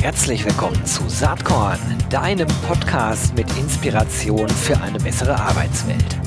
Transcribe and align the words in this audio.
Herzlich 0.00 0.44
willkommen 0.44 0.84
zu 0.86 1.08
Saatkorn, 1.08 1.78
deinem 2.08 2.48
Podcast 2.66 3.34
mit 3.34 3.46
Inspiration 3.58 4.48
für 4.48 4.80
eine 4.80 4.98
bessere 4.98 5.38
Arbeitswelt. 5.38 6.18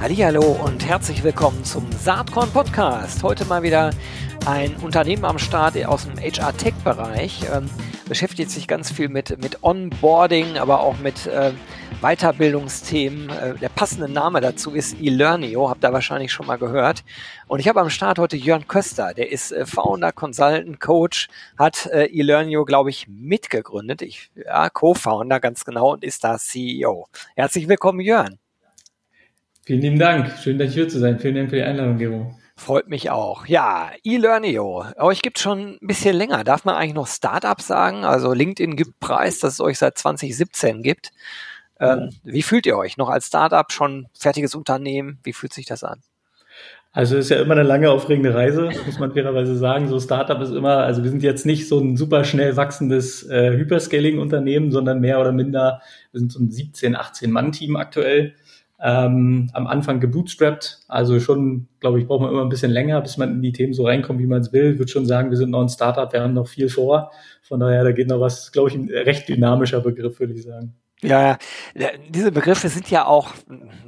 Hallo 0.00 0.42
und 0.64 0.86
herzlich 0.86 1.22
willkommen 1.22 1.64
zum 1.64 1.90
Saatkorn 1.92 2.50
Podcast. 2.50 3.22
Heute 3.22 3.44
mal 3.44 3.62
wieder 3.62 3.90
ein 4.46 4.74
Unternehmen 4.76 5.24
am 5.24 5.38
Start 5.38 5.76
aus 5.84 6.06
dem 6.06 6.18
HR 6.18 6.56
Tech 6.56 6.74
Bereich. 6.84 7.42
Beschäftigt 8.12 8.50
sich 8.50 8.68
ganz 8.68 8.92
viel 8.92 9.08
mit, 9.08 9.42
mit 9.42 9.62
Onboarding, 9.62 10.58
aber 10.58 10.80
auch 10.80 10.98
mit 10.98 11.26
äh, 11.26 11.52
Weiterbildungsthemen. 12.02 13.30
Äh, 13.30 13.54
der 13.54 13.70
passende 13.70 14.06
Name 14.06 14.42
dazu 14.42 14.72
ist 14.74 15.00
eLearnio, 15.00 15.70
habt 15.70 15.82
ihr 15.82 15.94
wahrscheinlich 15.94 16.30
schon 16.30 16.46
mal 16.46 16.58
gehört. 16.58 17.04
Und 17.46 17.60
ich 17.60 17.68
habe 17.68 17.80
am 17.80 17.88
Start 17.88 18.18
heute 18.18 18.36
Jörn 18.36 18.68
Köster, 18.68 19.14
der 19.14 19.32
ist 19.32 19.50
äh, 19.50 19.64
Founder, 19.64 20.12
Consultant, 20.12 20.78
Coach, 20.78 21.28
hat 21.56 21.86
äh, 21.86 22.04
eLearnio, 22.12 22.66
glaube 22.66 22.90
ich, 22.90 23.08
mitgegründet. 23.08 24.02
Ich, 24.02 24.30
ja, 24.34 24.68
Co-Founder 24.68 25.40
ganz 25.40 25.64
genau 25.64 25.94
und 25.94 26.04
ist 26.04 26.22
da 26.22 26.36
CEO. 26.36 27.08
Herzlich 27.34 27.66
willkommen, 27.66 28.00
Jörn. 28.00 28.36
Vielen 29.64 29.80
lieben 29.80 29.98
Dank. 29.98 30.30
Schön, 30.42 30.58
dass 30.58 30.68
ich 30.68 30.74
hier 30.74 30.88
zu 30.90 30.98
sein. 30.98 31.18
Vielen 31.18 31.36
Dank 31.36 31.48
für 31.48 31.56
die 31.56 31.62
Einladung, 31.62 31.96
Gero. 31.96 32.34
Freut 32.56 32.88
mich 32.88 33.10
auch. 33.10 33.46
Ja, 33.46 33.90
eLearnio. 34.04 34.84
Euch 34.98 35.22
gibt 35.22 35.38
schon 35.38 35.78
ein 35.80 35.86
bisschen 35.86 36.16
länger. 36.16 36.44
Darf 36.44 36.64
man 36.64 36.74
eigentlich 36.74 36.94
noch 36.94 37.06
Startup 37.06 37.60
sagen? 37.60 38.04
Also 38.04 38.32
LinkedIn 38.32 38.76
gibt 38.76 39.00
Preis, 39.00 39.38
dass 39.38 39.54
es 39.54 39.60
euch 39.60 39.78
seit 39.78 39.98
2017 39.98 40.82
gibt. 40.82 41.12
Ähm, 41.80 42.10
wie 42.22 42.42
fühlt 42.42 42.66
ihr 42.66 42.76
euch? 42.76 42.96
Noch 42.96 43.08
als 43.08 43.26
Startup 43.26 43.70
schon 43.72 44.06
fertiges 44.12 44.54
Unternehmen? 44.54 45.18
Wie 45.24 45.32
fühlt 45.32 45.52
sich 45.52 45.66
das 45.66 45.82
an? 45.82 46.02
Also 46.94 47.16
ist 47.16 47.30
ja 47.30 47.40
immer 47.40 47.52
eine 47.52 47.62
lange 47.62 47.90
aufregende 47.90 48.34
Reise, 48.34 48.68
muss 48.84 48.98
man 48.98 49.12
fairerweise 49.12 49.56
sagen. 49.56 49.88
So 49.88 49.98
Startup 49.98 50.38
ist 50.42 50.50
immer, 50.50 50.78
also 50.78 51.02
wir 51.02 51.10
sind 51.10 51.22
jetzt 51.22 51.46
nicht 51.46 51.66
so 51.66 51.80
ein 51.80 51.96
super 51.96 52.22
schnell 52.22 52.56
wachsendes 52.56 53.26
äh, 53.30 53.50
Hyperscaling-Unternehmen, 53.56 54.70
sondern 54.70 55.00
mehr 55.00 55.18
oder 55.18 55.32
minder, 55.32 55.80
wir 56.12 56.20
sind 56.20 56.30
so 56.30 56.38
ein 56.38 56.50
17, 56.50 56.94
18 56.94 57.30
Mann-Team 57.30 57.76
aktuell 57.76 58.34
ähm, 58.82 59.48
am 59.52 59.66
Anfang 59.66 60.00
gebootstrapped. 60.00 60.80
Also 60.88 61.20
schon, 61.20 61.68
glaube 61.78 62.00
ich, 62.00 62.06
braucht 62.06 62.20
man 62.20 62.30
immer 62.30 62.42
ein 62.42 62.48
bisschen 62.48 62.72
länger, 62.72 63.00
bis 63.00 63.16
man 63.16 63.30
in 63.30 63.42
die 63.42 63.52
Themen 63.52 63.72
so 63.72 63.86
reinkommt, 63.86 64.18
wie 64.18 64.26
man 64.26 64.40
es 64.40 64.52
will. 64.52 64.72
Ich 64.72 64.78
würde 64.78 64.90
schon 64.90 65.06
sagen, 65.06 65.30
wir 65.30 65.36
sind 65.36 65.50
noch 65.50 65.62
ein 65.62 65.68
Startup, 65.68 66.12
wir 66.12 66.20
haben 66.20 66.34
noch 66.34 66.48
viel 66.48 66.68
vor. 66.68 67.12
Von 67.42 67.60
daher, 67.60 67.84
da 67.84 67.92
geht 67.92 68.08
noch 68.08 68.20
was, 68.20 68.50
glaube 68.50 68.70
ich, 68.70 68.74
ein 68.74 68.88
recht 68.90 69.28
dynamischer 69.28 69.80
Begriff, 69.80 70.18
würde 70.18 70.34
ich 70.34 70.42
sagen. 70.42 70.74
Ja, 71.04 71.36
diese 72.08 72.30
Begriffe 72.30 72.68
sind 72.68 72.88
ja 72.88 73.06
auch 73.06 73.34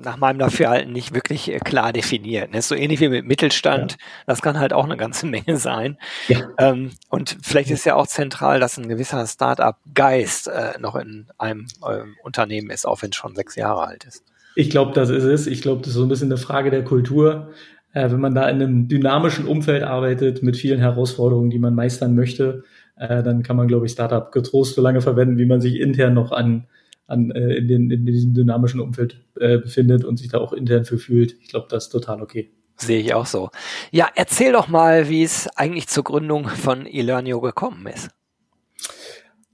nach 0.02 0.16
meinem 0.16 0.40
Dafürhalten 0.40 0.92
nicht 0.92 1.14
wirklich 1.14 1.48
äh, 1.48 1.60
klar 1.60 1.92
definiert. 1.92 2.48
Das 2.52 2.60
ist 2.60 2.68
so 2.68 2.74
ähnlich 2.74 2.98
wie 2.98 3.08
mit 3.08 3.24
Mittelstand. 3.24 3.92
Ja. 3.92 3.98
Das 4.26 4.42
kann 4.42 4.58
halt 4.58 4.72
auch 4.72 4.84
eine 4.84 4.96
ganze 4.96 5.26
Menge 5.28 5.56
sein. 5.56 5.96
Ja. 6.26 6.40
Ähm, 6.58 6.90
und 7.10 7.36
vielleicht 7.40 7.70
ist 7.70 7.84
ja 7.84 7.94
auch 7.94 8.08
zentral, 8.08 8.58
dass 8.58 8.78
ein 8.78 8.88
gewisser 8.88 9.24
Start-up-Geist 9.28 10.48
äh, 10.48 10.78
noch 10.80 10.96
in 10.96 11.28
einem 11.38 11.66
ähm, 11.88 12.16
Unternehmen 12.24 12.70
ist, 12.70 12.84
auch 12.84 13.02
wenn 13.02 13.10
es 13.10 13.16
schon 13.16 13.36
sechs 13.36 13.54
Jahre 13.54 13.86
alt 13.86 14.04
ist. 14.04 14.24
Ich 14.54 14.70
glaube, 14.70 14.92
das 14.92 15.10
ist 15.10 15.24
es. 15.24 15.46
Ich 15.46 15.62
glaube, 15.62 15.80
das 15.80 15.88
ist 15.88 15.94
so 15.94 16.02
ein 16.02 16.08
bisschen 16.08 16.28
eine 16.28 16.36
Frage 16.36 16.70
der 16.70 16.84
Kultur. 16.84 17.50
Äh, 17.92 18.10
wenn 18.10 18.20
man 18.20 18.34
da 18.34 18.48
in 18.48 18.62
einem 18.62 18.88
dynamischen 18.88 19.46
Umfeld 19.46 19.82
arbeitet 19.82 20.42
mit 20.42 20.56
vielen 20.56 20.80
Herausforderungen, 20.80 21.50
die 21.50 21.58
man 21.58 21.74
meistern 21.74 22.14
möchte, 22.14 22.64
äh, 22.96 23.22
dann 23.22 23.42
kann 23.42 23.56
man, 23.56 23.68
glaube 23.68 23.86
ich, 23.86 23.92
Startup 23.92 24.30
getrost 24.32 24.74
so 24.74 24.82
lange 24.82 25.00
verwenden, 25.00 25.38
wie 25.38 25.46
man 25.46 25.60
sich 25.60 25.80
intern 25.80 26.14
noch 26.14 26.32
an, 26.32 26.66
an 27.06 27.30
äh, 27.30 27.54
in, 27.56 27.68
den, 27.68 27.90
in 27.90 28.06
diesem 28.06 28.34
dynamischen 28.34 28.80
Umfeld 28.80 29.20
äh, 29.40 29.58
befindet 29.58 30.04
und 30.04 30.18
sich 30.18 30.28
da 30.28 30.38
auch 30.38 30.52
intern 30.52 30.84
für 30.84 30.98
fühlt. 30.98 31.36
Ich 31.40 31.48
glaube, 31.48 31.66
das 31.70 31.84
ist 31.84 31.90
total 31.90 32.22
okay. 32.22 32.50
Sehe 32.76 32.98
ich 32.98 33.14
auch 33.14 33.26
so. 33.26 33.50
Ja, 33.92 34.08
erzähl 34.14 34.52
doch 34.52 34.68
mal, 34.68 35.08
wie 35.08 35.22
es 35.22 35.48
eigentlich 35.56 35.86
zur 35.86 36.02
Gründung 36.02 36.48
von 36.48 36.86
eLearnio 36.86 37.40
gekommen 37.40 37.86
ist. 37.86 38.10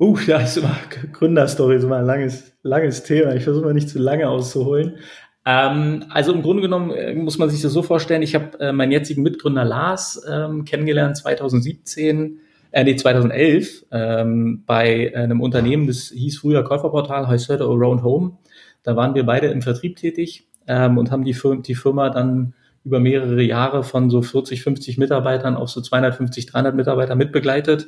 Uh, 0.01 0.17
ja, 0.27 0.39
ist 0.39 0.57
immer 0.57 0.79
Gründerstory, 1.13 1.77
ist 1.77 1.85
immer 1.85 1.99
ein 1.99 2.07
langes, 2.07 2.55
langes 2.63 3.03
Thema. 3.03 3.35
Ich 3.35 3.45
versuche 3.45 3.67
mal 3.67 3.75
nicht 3.75 3.91
zu 3.91 3.99
lange 3.99 4.31
auszuholen. 4.31 4.97
Ähm, 5.45 6.07
also 6.09 6.33
im 6.33 6.41
Grunde 6.41 6.63
genommen 6.63 6.91
äh, 6.93 7.15
muss 7.15 7.37
man 7.37 7.51
sich 7.51 7.61
das 7.61 7.73
so 7.73 7.83
vorstellen, 7.83 8.23
ich 8.23 8.35
habe 8.35 8.59
äh, 8.61 8.73
meinen 8.73 8.93
jetzigen 8.93 9.23
Mitgründer 9.23 9.63
Lars 9.63 10.23
ähm, 10.27 10.65
kennengelernt 10.65 11.19
2017, 11.19 12.39
äh, 12.71 12.85
nee, 12.85 12.97
2011 12.97 13.85
ähm, 13.91 14.63
bei 14.65 15.15
einem 15.15 15.43
Unternehmen, 15.43 15.87
das 15.87 16.09
hieß 16.15 16.39
früher 16.39 16.65
Käuferportal, 16.65 17.29
heißt 17.29 17.51
heute 17.51 17.65
Around 17.65 18.03
Home. 18.03 18.39
Da 18.83 18.97
waren 18.97 19.15
wir 19.15 19.27
beide 19.27 19.49
im 19.49 19.61
Vertrieb 19.61 19.97
tätig 19.97 20.49
ähm, 20.67 20.97
und 20.97 21.11
haben 21.11 21.25
die, 21.25 21.35
Firma, 21.35 21.61
die 21.61 21.75
Firma 21.75 22.09
dann 22.09 22.55
über 22.85 23.01
mehrere 23.01 23.43
Jahre 23.43 23.85
von 23.85 24.09
so 24.09 24.23
40, 24.23 24.63
50 24.63 24.97
Mitarbeitern 24.97 25.57
auf 25.57 25.69
so 25.69 25.83
250, 25.83 26.47
300 26.47 26.75
Mitarbeiter 26.75 27.17
mitbegleitet 27.17 27.87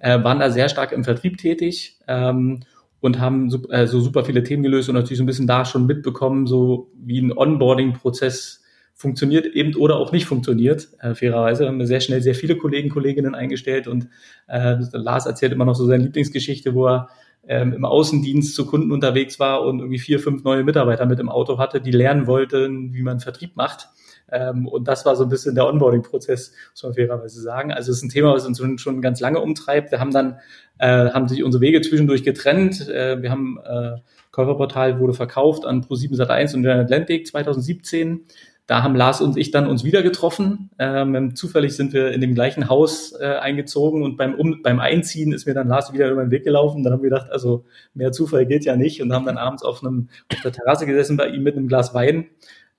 äh, 0.00 0.22
waren 0.22 0.40
da 0.40 0.50
sehr 0.50 0.68
stark 0.68 0.92
im 0.92 1.04
Vertrieb 1.04 1.38
tätig 1.38 1.98
ähm, 2.08 2.60
und 3.00 3.20
haben 3.20 3.50
so, 3.50 3.68
äh, 3.70 3.86
so 3.86 4.00
super 4.00 4.24
viele 4.24 4.42
Themen 4.42 4.62
gelöst 4.62 4.88
und 4.88 4.94
natürlich 4.94 5.18
so 5.18 5.24
ein 5.24 5.26
bisschen 5.26 5.46
da 5.46 5.64
schon 5.64 5.86
mitbekommen, 5.86 6.46
so 6.46 6.90
wie 6.94 7.20
ein 7.20 7.32
Onboarding-Prozess 7.32 8.62
funktioniert 8.94 9.46
eben 9.46 9.74
oder 9.76 9.96
auch 9.96 10.12
nicht 10.12 10.26
funktioniert, 10.26 10.88
äh, 11.00 11.14
fairerweise. 11.14 11.62
Wir 11.64 11.68
haben 11.68 11.86
sehr 11.86 12.00
schnell 12.00 12.20
sehr 12.20 12.34
viele 12.34 12.56
Kollegen, 12.56 12.90
Kolleginnen 12.90 13.34
eingestellt 13.34 13.88
und 13.88 14.08
äh, 14.46 14.76
Lars 14.92 15.26
erzählt 15.26 15.52
immer 15.52 15.64
noch 15.64 15.74
so 15.74 15.86
seine 15.86 16.04
Lieblingsgeschichte, 16.04 16.74
wo 16.74 16.86
er 16.86 17.08
ähm, 17.48 17.72
im 17.72 17.84
Außendienst 17.84 18.54
zu 18.54 18.66
Kunden 18.66 18.92
unterwegs 18.92 19.40
war 19.40 19.62
und 19.62 19.78
irgendwie 19.78 19.98
vier, 19.98 20.20
fünf 20.20 20.44
neue 20.44 20.64
Mitarbeiter 20.64 21.06
mit 21.06 21.18
im 21.18 21.30
Auto 21.30 21.58
hatte, 21.58 21.80
die 21.80 21.90
lernen 21.90 22.26
wollten, 22.26 22.92
wie 22.92 23.02
man 23.02 23.20
Vertrieb 23.20 23.56
macht. 23.56 23.88
Ähm, 24.32 24.66
und 24.66 24.88
das 24.88 25.04
war 25.06 25.16
so 25.16 25.24
ein 25.24 25.28
bisschen 25.28 25.54
der 25.54 25.66
Onboarding-Prozess, 25.66 26.52
muss 26.72 26.82
man 26.82 26.94
fairerweise 26.94 27.40
sagen. 27.40 27.72
Also 27.72 27.92
es 27.92 27.98
ist 27.98 28.04
ein 28.04 28.10
Thema, 28.10 28.32
was 28.32 28.46
uns 28.46 28.58
schon, 28.58 28.78
schon 28.78 29.02
ganz 29.02 29.20
lange 29.20 29.40
umtreibt. 29.40 29.90
Wir 29.90 30.00
haben 30.00 30.12
dann, 30.12 30.38
äh, 30.78 31.10
haben 31.10 31.28
sich 31.28 31.42
unsere 31.42 31.60
Wege 31.60 31.80
zwischendurch 31.80 32.22
getrennt. 32.22 32.88
Äh, 32.88 33.22
wir 33.22 33.30
haben, 33.30 33.58
äh, 33.64 33.96
Käuferportal 34.30 35.00
wurde 35.00 35.12
verkauft 35.12 35.64
an 35.64 35.82
Pro7 35.82 36.16
Sat1 36.16 36.54
und 36.54 36.62
General 36.62 36.84
Atlantic 36.84 37.26
2017. 37.26 38.26
Da 38.70 38.84
haben 38.84 38.94
Lars 38.94 39.20
und 39.20 39.36
ich 39.36 39.50
dann 39.50 39.66
uns 39.66 39.82
wieder 39.82 40.00
getroffen. 40.00 40.70
Ähm, 40.78 41.34
zufällig 41.34 41.74
sind 41.74 41.92
wir 41.92 42.12
in 42.12 42.20
dem 42.20 42.36
gleichen 42.36 42.68
Haus 42.68 43.12
äh, 43.20 43.24
eingezogen 43.24 44.04
und 44.04 44.16
beim, 44.16 44.36
um, 44.36 44.62
beim 44.62 44.78
Einziehen 44.78 45.32
ist 45.32 45.44
mir 45.48 45.54
dann 45.54 45.66
Lars 45.66 45.92
wieder 45.92 46.08
über 46.08 46.22
den 46.22 46.30
Weg 46.30 46.44
gelaufen. 46.44 46.84
Dann 46.84 46.92
haben 46.92 47.02
wir 47.02 47.10
gedacht, 47.10 47.32
also 47.32 47.64
mehr 47.94 48.12
Zufall 48.12 48.46
geht 48.46 48.64
ja 48.64 48.76
nicht 48.76 49.02
und 49.02 49.12
haben 49.12 49.26
dann 49.26 49.38
abends 49.38 49.64
auf 49.64 49.82
einem 49.82 50.08
auf 50.32 50.40
der 50.42 50.52
Terrasse 50.52 50.86
gesessen 50.86 51.16
bei 51.16 51.30
ihm 51.30 51.42
mit 51.42 51.56
einem 51.56 51.66
Glas 51.66 51.94
Wein 51.94 52.28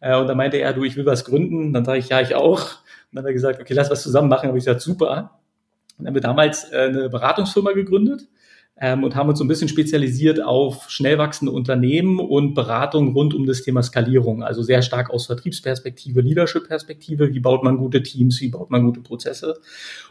äh, 0.02 0.18
und 0.18 0.28
dann 0.28 0.36
meinte 0.36 0.58
er, 0.58 0.74
du, 0.74 0.84
ich 0.84 0.98
will 0.98 1.06
was 1.06 1.24
gründen. 1.24 1.72
Dann 1.72 1.86
sage 1.86 2.00
ich, 2.00 2.10
ja, 2.10 2.20
ich 2.20 2.36
auch. 2.36 2.60
Und 2.62 3.14
dann 3.14 3.24
hat 3.24 3.30
er 3.30 3.34
gesagt, 3.34 3.62
okay, 3.62 3.74
lass 3.74 3.90
was 3.90 4.04
zusammen 4.04 4.28
machen. 4.28 4.50
Habe 4.50 4.58
ich 4.58 4.66
gesagt, 4.66 4.82
super. 4.82 5.40
Und 5.98 6.06
dann 6.06 6.08
haben 6.08 6.16
wir 6.16 6.22
damals 6.22 6.72
äh, 6.72 6.88
eine 6.90 7.10
Beratungsfirma 7.10 7.72
gegründet 7.72 8.28
ähm, 8.80 9.04
und 9.04 9.16
haben 9.16 9.30
uns 9.30 9.38
so 9.38 9.46
ein 9.46 9.48
bisschen 9.48 9.68
spezialisiert 9.68 10.44
auf 10.44 10.90
schnell 10.90 11.20
wachsende 11.20 11.52
Unternehmen 11.52 12.20
und 12.20 12.56
Beratung 12.56 13.14
rund 13.14 13.36
um 13.36 13.46
das 13.46 13.62
Thema 13.62 13.84
Skalierung. 13.84 14.44
Also 14.44 14.64
sehr 14.64 14.82
stark 14.82 15.12
aus 15.12 15.28
Vertriebsperspektive, 15.28 16.22
Leadership-Perspektive. 16.22 17.32
Wie 17.32 17.40
baut 17.40 17.64
man 17.64 17.78
gute 17.78 18.02
Teams? 18.02 18.42
Wie 18.42 18.50
baut 18.50 18.72
man 18.72 18.84
gute 18.84 19.02
Prozesse? 19.02 19.60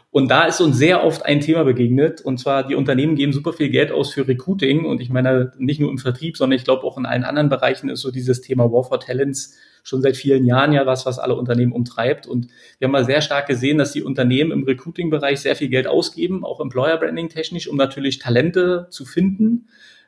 Und 0.09 0.29
da 0.31 0.45
ist 0.45 0.61
uns 0.61 0.77
sehr 0.77 1.03
oft 1.03 1.25
ein 1.25 1.41
Thema 1.41 1.65
begegnet. 1.65 2.21
Und 2.21 2.37
zwar, 2.37 2.65
die 2.65 2.75
Unternehmen 2.75 3.15
geben 3.15 3.33
super 3.33 3.51
viel 3.51 3.69
Geld 3.69 3.91
aus 3.91 4.13
für 4.13 4.25
Recruiting. 4.25 4.85
Und 4.85 5.01
ich 5.01 5.09
meine, 5.09 5.51
nicht 5.57 5.81
nur 5.81 5.89
im 5.89 5.97
Vertrieb, 5.97 6.37
sondern 6.37 6.57
ich 6.57 6.63
glaube 6.63 6.83
auch 6.83 6.97
in 6.97 7.05
allen 7.05 7.25
anderen 7.25 7.49
Bereichen 7.49 7.89
ist 7.89 8.01
so 8.01 8.11
dieses 8.11 8.39
Thema 8.39 8.71
War 8.71 8.85
for 8.85 9.01
Talents 9.01 9.57
schon 9.83 10.01
seit 10.01 10.17
vielen 10.17 10.45
Jahren 10.45 10.73
ja 10.73 10.85
was, 10.85 11.05
was 11.05 11.19
alle 11.19 11.35
Unternehmen 11.35 11.71
umtreibt. 11.71 12.27
Und 12.27 12.47
wir 12.79 12.87
haben 12.87 12.91
mal 12.91 13.05
sehr 13.05 13.21
stark 13.21 13.47
gesehen, 13.47 13.77
dass 13.77 13.91
die 13.91 14.03
Unternehmen 14.03 14.51
im 14.51 14.63
Recruiting-Bereich 14.63 15.39
sehr 15.39 15.55
viel 15.55 15.69
Geld 15.69 15.87
ausgeben, 15.87 16.43
auch 16.43 16.59
Employer 16.59 16.97
Branding 16.97 17.29
technisch, 17.29 17.67
um 17.67 17.77
natürlich 17.77 18.19
Talente 18.19 18.87
zu 18.89 19.05
finden. 19.05 19.67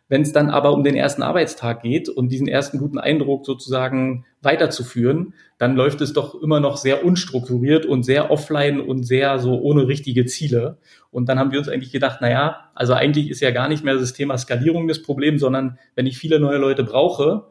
Wenn 0.09 0.21
es 0.21 0.33
dann 0.33 0.49
aber 0.49 0.73
um 0.73 0.83
den 0.83 0.95
ersten 0.95 1.23
Arbeitstag 1.23 1.81
geht 1.81 2.09
und 2.09 2.29
diesen 2.29 2.47
ersten 2.47 2.77
guten 2.77 2.99
Eindruck 2.99 3.45
sozusagen 3.45 4.25
weiterzuführen, 4.41 5.33
dann 5.57 5.75
läuft 5.75 6.01
es 6.01 6.11
doch 6.11 6.39
immer 6.39 6.59
noch 6.59 6.77
sehr 6.77 7.05
unstrukturiert 7.05 7.85
und 7.85 8.03
sehr 8.03 8.29
offline 8.29 8.81
und 8.81 9.03
sehr 9.03 9.39
so 9.39 9.59
ohne 9.61 9.87
richtige 9.87 10.25
Ziele. 10.25 10.77
Und 11.09 11.29
dann 11.29 11.39
haben 11.39 11.51
wir 11.51 11.59
uns 11.59 11.69
eigentlich 11.69 11.93
gedacht, 11.93 12.19
na 12.21 12.29
ja, 12.29 12.69
also 12.75 12.93
eigentlich 12.93 13.29
ist 13.29 13.39
ja 13.39 13.51
gar 13.51 13.69
nicht 13.69 13.83
mehr 13.83 13.95
das 13.95 14.13
Thema 14.13 14.37
Skalierung 14.37 14.87
das 14.87 15.01
Problem, 15.01 15.39
sondern 15.39 15.79
wenn 15.95 16.05
ich 16.05 16.17
viele 16.17 16.39
neue 16.39 16.57
Leute 16.57 16.83
brauche, 16.83 17.47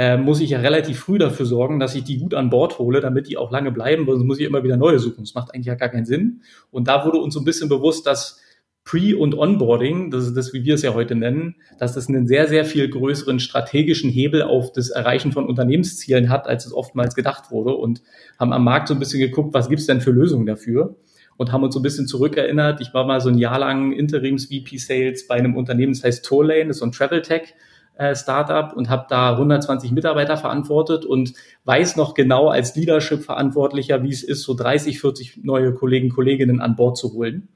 äh, 0.00 0.16
muss 0.16 0.40
ich 0.40 0.48
ja 0.48 0.60
relativ 0.60 0.98
früh 0.98 1.18
dafür 1.18 1.44
sorgen, 1.44 1.78
dass 1.78 1.94
ich 1.94 2.04
die 2.04 2.16
gut 2.16 2.32
an 2.32 2.48
Bord 2.48 2.78
hole, 2.78 3.00
damit 3.00 3.28
die 3.28 3.36
auch 3.36 3.50
lange 3.50 3.70
bleiben, 3.70 4.06
sonst 4.06 4.24
muss 4.24 4.40
ich 4.40 4.46
immer 4.46 4.64
wieder 4.64 4.78
neue 4.78 4.98
suchen. 4.98 5.24
Das 5.24 5.34
macht 5.34 5.52
eigentlich 5.52 5.66
ja 5.66 5.74
gar 5.74 5.90
keinen 5.90 6.06
Sinn. 6.06 6.40
Und 6.70 6.88
da 6.88 7.04
wurde 7.04 7.18
uns 7.18 7.34
so 7.34 7.40
ein 7.40 7.44
bisschen 7.44 7.68
bewusst, 7.68 8.06
dass 8.06 8.40
Pre- 8.82 9.18
und 9.18 9.36
Onboarding, 9.36 10.10
das 10.10 10.24
ist 10.24 10.34
das, 10.38 10.54
wie 10.54 10.64
wir 10.64 10.76
es 10.76 10.80
ja 10.80 10.94
heute 10.94 11.16
nennen, 11.16 11.56
dass 11.78 11.92
das 11.92 12.08
einen 12.08 12.26
sehr, 12.26 12.48
sehr 12.48 12.64
viel 12.64 12.88
größeren 12.88 13.40
strategischen 13.40 14.08
Hebel 14.08 14.42
auf 14.42 14.72
das 14.72 14.88
Erreichen 14.88 15.32
von 15.32 15.46
Unternehmenszielen 15.46 16.30
hat, 16.30 16.46
als 16.46 16.64
es 16.64 16.72
oftmals 16.72 17.14
gedacht 17.14 17.50
wurde 17.50 17.74
und 17.74 18.00
haben 18.38 18.54
am 18.54 18.64
Markt 18.64 18.88
so 18.88 18.94
ein 18.94 19.00
bisschen 19.00 19.20
geguckt, 19.20 19.52
was 19.52 19.68
gibt's 19.68 19.84
denn 19.84 20.00
für 20.00 20.12
Lösungen 20.12 20.46
dafür 20.46 20.96
und 21.36 21.52
haben 21.52 21.62
uns 21.62 21.74
so 21.74 21.80
ein 21.80 21.82
bisschen 21.82 22.06
zurückerinnert. 22.06 22.80
Ich 22.80 22.94
war 22.94 23.06
mal 23.06 23.20
so 23.20 23.28
ein 23.28 23.36
Jahr 23.36 23.58
lang 23.58 23.92
Interims-VP 23.92 24.78
Sales 24.78 25.26
bei 25.26 25.34
einem 25.34 25.56
Unternehmen, 25.56 25.92
das 25.92 26.04
heißt 26.04 26.24
Tourlane, 26.24 26.68
das 26.68 26.76
ist 26.76 26.80
so 26.80 26.86
ein 26.86 26.92
Travel 26.92 27.20
Tech 27.20 27.54
äh, 28.00 28.16
Startup 28.16 28.74
und 28.74 28.88
habe 28.88 29.04
da 29.10 29.32
120 29.32 29.92
Mitarbeiter 29.92 30.38
verantwortet 30.38 31.04
und 31.04 31.34
weiß 31.64 31.96
noch 31.96 32.14
genau 32.14 32.48
als 32.48 32.74
Leadership-Verantwortlicher, 32.74 34.02
wie 34.02 34.08
es 34.08 34.22
ist, 34.22 34.42
so 34.42 34.54
30, 34.54 34.98
40 34.98 35.40
neue 35.44 35.74
Kollegen, 35.74 36.08
Kolleginnen 36.08 36.62
an 36.62 36.76
Bord 36.76 36.96
zu 36.96 37.12
holen. 37.12 37.50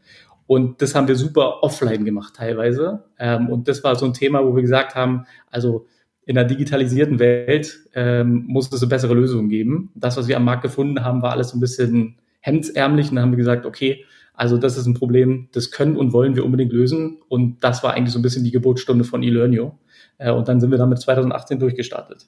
Und 0.47 0.83
das 0.83 0.95
haben 0.95 1.09
wir 1.09 1.17
super 1.17 1.63
offline 1.63 2.05
gemacht 2.05 2.35
teilweise. 2.37 3.05
Ähm, 3.19 3.49
und 3.49 3.69
das 3.69 3.83
war 3.83 3.97
so 3.97 4.05
ein 4.05 4.13
Thema, 4.13 4.45
wo 4.45 4.55
wir 4.55 4.61
gesagt 4.61 4.95
haben, 4.95 5.25
also 5.51 5.87
in 6.27 6.35
der 6.35 6.45
digitalisierten 6.45 7.19
Welt 7.19 7.81
ähm, 7.95 8.45
muss 8.47 8.71
es 8.71 8.83
eine 8.83 8.91
bessere 8.91 9.15
Lösung 9.15 9.49
geben. 9.49 9.93
Das, 9.95 10.19
was 10.19 10.29
wir 10.29 10.37
am 10.37 10.45
Markt 10.45 10.63
gefunden 10.63 11.03
haben, 11.03 11.23
war 11.23 11.33
alles 11.33 11.51
so 11.51 11.57
ein 11.57 11.61
bisschen 11.61 12.17
hemdsärmlich. 12.41 13.09
Und 13.09 13.17
dann 13.17 13.25
haben 13.25 13.33
wir 13.33 13.39
gesagt, 13.39 13.65
okay, 13.65 14.05
also 14.35 14.59
das 14.59 14.77
ist 14.77 14.85
ein 14.85 14.95
Problem, 14.95 15.49
das 15.53 15.71
können 15.71 15.97
und 15.97 16.13
wollen 16.13 16.37
wir 16.37 16.45
unbedingt 16.45 16.73
lösen. 16.73 17.23
Und 17.29 17.65
das 17.65 17.83
war 17.83 17.95
eigentlich 17.95 18.13
so 18.13 18.19
ein 18.19 18.23
bisschen 18.23 18.45
die 18.45 18.51
Geburtsstunde 18.51 19.05
von 19.05 19.23
eLearnio. 19.23 19.79
Äh, 20.19 20.31
und 20.31 20.49
dann 20.49 20.61
sind 20.61 20.71
wir 20.71 20.79
damit 20.79 21.01
2018 21.01 21.59
durchgestartet. 21.59 22.27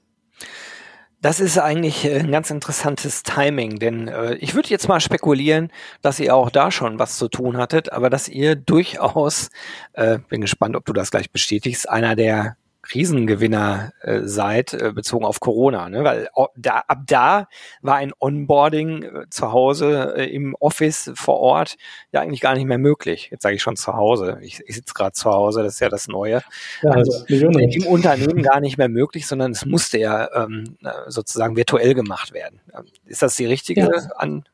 Das 1.22 1.40
ist 1.40 1.58
eigentlich 1.58 2.04
äh, 2.04 2.20
ein 2.20 2.30
ganz 2.30 2.50
interessantes 2.50 3.22
Timing, 3.22 3.78
denn 3.78 4.08
äh, 4.08 4.34
ich 4.34 4.54
würde 4.54 4.68
jetzt 4.68 4.86
mal 4.86 5.00
spekulieren, 5.00 5.72
dass 6.02 6.20
ihr 6.20 6.34
auch 6.34 6.50
da 6.50 6.70
schon 6.70 6.98
was 6.98 7.16
zu 7.16 7.28
tun 7.28 7.56
hattet, 7.56 7.92
aber 7.92 8.10
dass 8.10 8.28
ihr 8.28 8.54
durchaus, 8.54 9.48
äh, 9.94 10.18
bin 10.28 10.42
gespannt, 10.42 10.76
ob 10.76 10.84
du 10.84 10.92
das 10.92 11.10
gleich 11.10 11.30
bestätigst, 11.30 11.88
einer 11.88 12.16
der 12.16 12.56
Krisengewinner 12.88 13.92
äh, 14.00 14.20
seid, 14.24 14.72
äh, 14.74 14.92
bezogen 14.92 15.24
auf 15.24 15.40
Corona. 15.40 15.88
Ne? 15.88 16.04
Weil 16.04 16.28
da, 16.56 16.84
ab 16.86 17.00
da 17.06 17.48
war 17.82 17.96
ein 17.96 18.12
Onboarding 18.18 19.02
äh, 19.02 19.24
zu 19.30 19.52
Hause 19.52 20.14
äh, 20.16 20.26
im 20.26 20.54
Office 20.60 21.10
vor 21.14 21.40
Ort 21.40 21.76
ja 22.12 22.20
eigentlich 22.20 22.40
gar 22.40 22.54
nicht 22.54 22.66
mehr 22.66 22.78
möglich. 22.78 23.28
Jetzt 23.30 23.42
sage 23.42 23.56
ich 23.56 23.62
schon 23.62 23.76
zu 23.76 23.94
Hause. 23.94 24.38
Ich, 24.42 24.60
ich 24.66 24.76
sitze 24.76 24.94
gerade 24.94 25.12
zu 25.12 25.30
Hause, 25.30 25.62
das 25.62 25.74
ist 25.74 25.80
ja 25.80 25.88
das 25.88 26.08
Neue. 26.08 26.42
Ja, 26.82 26.90
also 26.90 27.24
im 27.26 27.86
Unternehmen 27.86 28.42
gar 28.42 28.60
nicht 28.60 28.78
mehr 28.78 28.88
möglich, 28.88 29.26
sondern 29.26 29.52
es 29.52 29.66
musste 29.66 29.98
ja 29.98 30.28
ähm, 30.34 30.76
sozusagen 31.06 31.56
virtuell 31.56 31.94
gemacht 31.94 32.32
werden. 32.32 32.60
Ist 33.04 33.22
das 33.22 33.36
die 33.36 33.46
richtige 33.46 33.80
ja. 33.82 33.90
An 34.16 34.44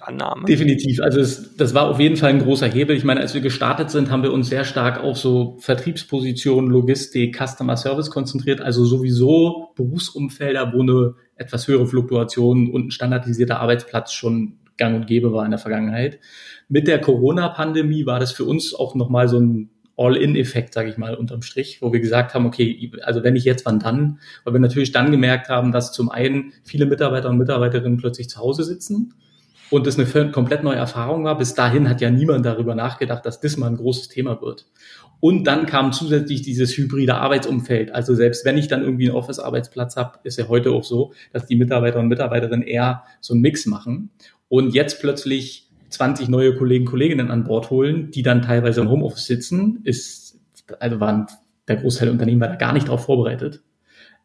Annahme. 0.00 0.44
Definitiv. 0.46 1.00
Also 1.00 1.20
es, 1.20 1.56
das 1.56 1.74
war 1.74 1.88
auf 1.88 2.00
jeden 2.00 2.16
Fall 2.16 2.30
ein 2.30 2.40
großer 2.40 2.66
Hebel. 2.66 2.96
Ich 2.96 3.04
meine, 3.04 3.20
als 3.20 3.34
wir 3.34 3.40
gestartet 3.40 3.90
sind, 3.90 4.10
haben 4.10 4.22
wir 4.22 4.32
uns 4.32 4.48
sehr 4.48 4.64
stark 4.64 5.02
auf 5.02 5.18
so 5.18 5.56
Vertriebspositionen, 5.60 6.70
Logistik, 6.70 7.36
Customer 7.36 7.76
Service 7.76 8.10
konzentriert. 8.10 8.60
Also 8.60 8.84
sowieso 8.84 9.72
Berufsumfelder, 9.76 10.72
wo 10.74 10.82
eine 10.82 11.14
etwas 11.36 11.68
höhere 11.68 11.86
Fluktuation 11.86 12.70
und 12.70 12.86
ein 12.86 12.90
standardisierter 12.90 13.60
Arbeitsplatz 13.60 14.12
schon 14.12 14.58
gang 14.76 14.96
und 14.96 15.06
gäbe 15.06 15.32
war 15.32 15.44
in 15.44 15.50
der 15.50 15.58
Vergangenheit. 15.58 16.20
Mit 16.68 16.86
der 16.86 17.00
Corona-Pandemie 17.00 18.06
war 18.06 18.20
das 18.20 18.32
für 18.32 18.44
uns 18.44 18.74
auch 18.74 18.94
nochmal 18.94 19.28
so 19.28 19.38
ein 19.38 19.70
All-in-Effekt, 19.98 20.74
sage 20.74 20.88
ich 20.88 20.96
mal, 20.96 21.16
unterm 21.16 21.42
Strich, 21.42 21.82
wo 21.82 21.92
wir 21.92 21.98
gesagt 21.98 22.32
haben, 22.32 22.46
okay, 22.46 22.92
also 23.02 23.24
wenn 23.24 23.32
nicht 23.32 23.44
jetzt, 23.44 23.66
wann 23.66 23.80
dann? 23.80 24.20
Weil 24.44 24.54
wir 24.54 24.60
natürlich 24.60 24.92
dann 24.92 25.10
gemerkt 25.10 25.48
haben, 25.48 25.72
dass 25.72 25.92
zum 25.92 26.08
einen 26.08 26.52
viele 26.62 26.86
Mitarbeiter 26.86 27.28
und 27.28 27.38
Mitarbeiterinnen 27.38 27.98
plötzlich 27.98 28.28
zu 28.28 28.38
Hause 28.38 28.62
sitzen 28.62 29.14
und 29.70 29.86
das 29.86 29.98
eine 29.98 30.30
komplett 30.30 30.62
neue 30.62 30.76
Erfahrung 30.76 31.24
war. 31.24 31.36
Bis 31.36 31.54
dahin 31.54 31.88
hat 31.88 32.00
ja 32.00 32.10
niemand 32.10 32.46
darüber 32.46 32.74
nachgedacht, 32.74 33.24
dass 33.26 33.40
das 33.40 33.56
mal 33.56 33.66
ein 33.66 33.76
großes 33.76 34.08
Thema 34.08 34.40
wird. 34.40 34.66
Und 35.20 35.44
dann 35.44 35.66
kam 35.66 35.92
zusätzlich 35.92 36.42
dieses 36.42 36.76
hybride 36.76 37.16
Arbeitsumfeld. 37.16 37.92
Also 37.92 38.14
selbst 38.14 38.44
wenn 38.44 38.56
ich 38.56 38.68
dann 38.68 38.82
irgendwie 38.82 39.08
einen 39.08 39.16
Office-Arbeitsplatz 39.16 39.96
habe, 39.96 40.20
ist 40.22 40.38
ja 40.38 40.48
heute 40.48 40.70
auch 40.70 40.84
so, 40.84 41.12
dass 41.32 41.46
die 41.46 41.56
Mitarbeiter 41.56 41.98
und 41.98 42.08
Mitarbeiterinnen 42.08 42.66
eher 42.66 43.02
so 43.20 43.34
einen 43.34 43.42
Mix 43.42 43.66
machen. 43.66 44.10
Und 44.48 44.74
jetzt 44.74 45.00
plötzlich 45.00 45.68
20 45.90 46.28
neue 46.28 46.54
Kollegen, 46.54 46.84
Kolleginnen 46.84 47.30
an 47.30 47.44
Bord 47.44 47.70
holen, 47.70 48.10
die 48.10 48.22
dann 48.22 48.42
teilweise 48.42 48.80
im 48.80 48.90
Homeoffice 48.90 49.26
sitzen, 49.26 49.80
ist, 49.84 50.38
also 50.78 51.00
waren 51.00 51.26
der 51.66 51.76
Großteil 51.76 52.06
der 52.06 52.12
Unternehmen 52.12 52.40
war 52.40 52.48
da 52.48 52.56
gar 52.56 52.72
nicht 52.72 52.88
darauf 52.88 53.04
vorbereitet. 53.04 53.62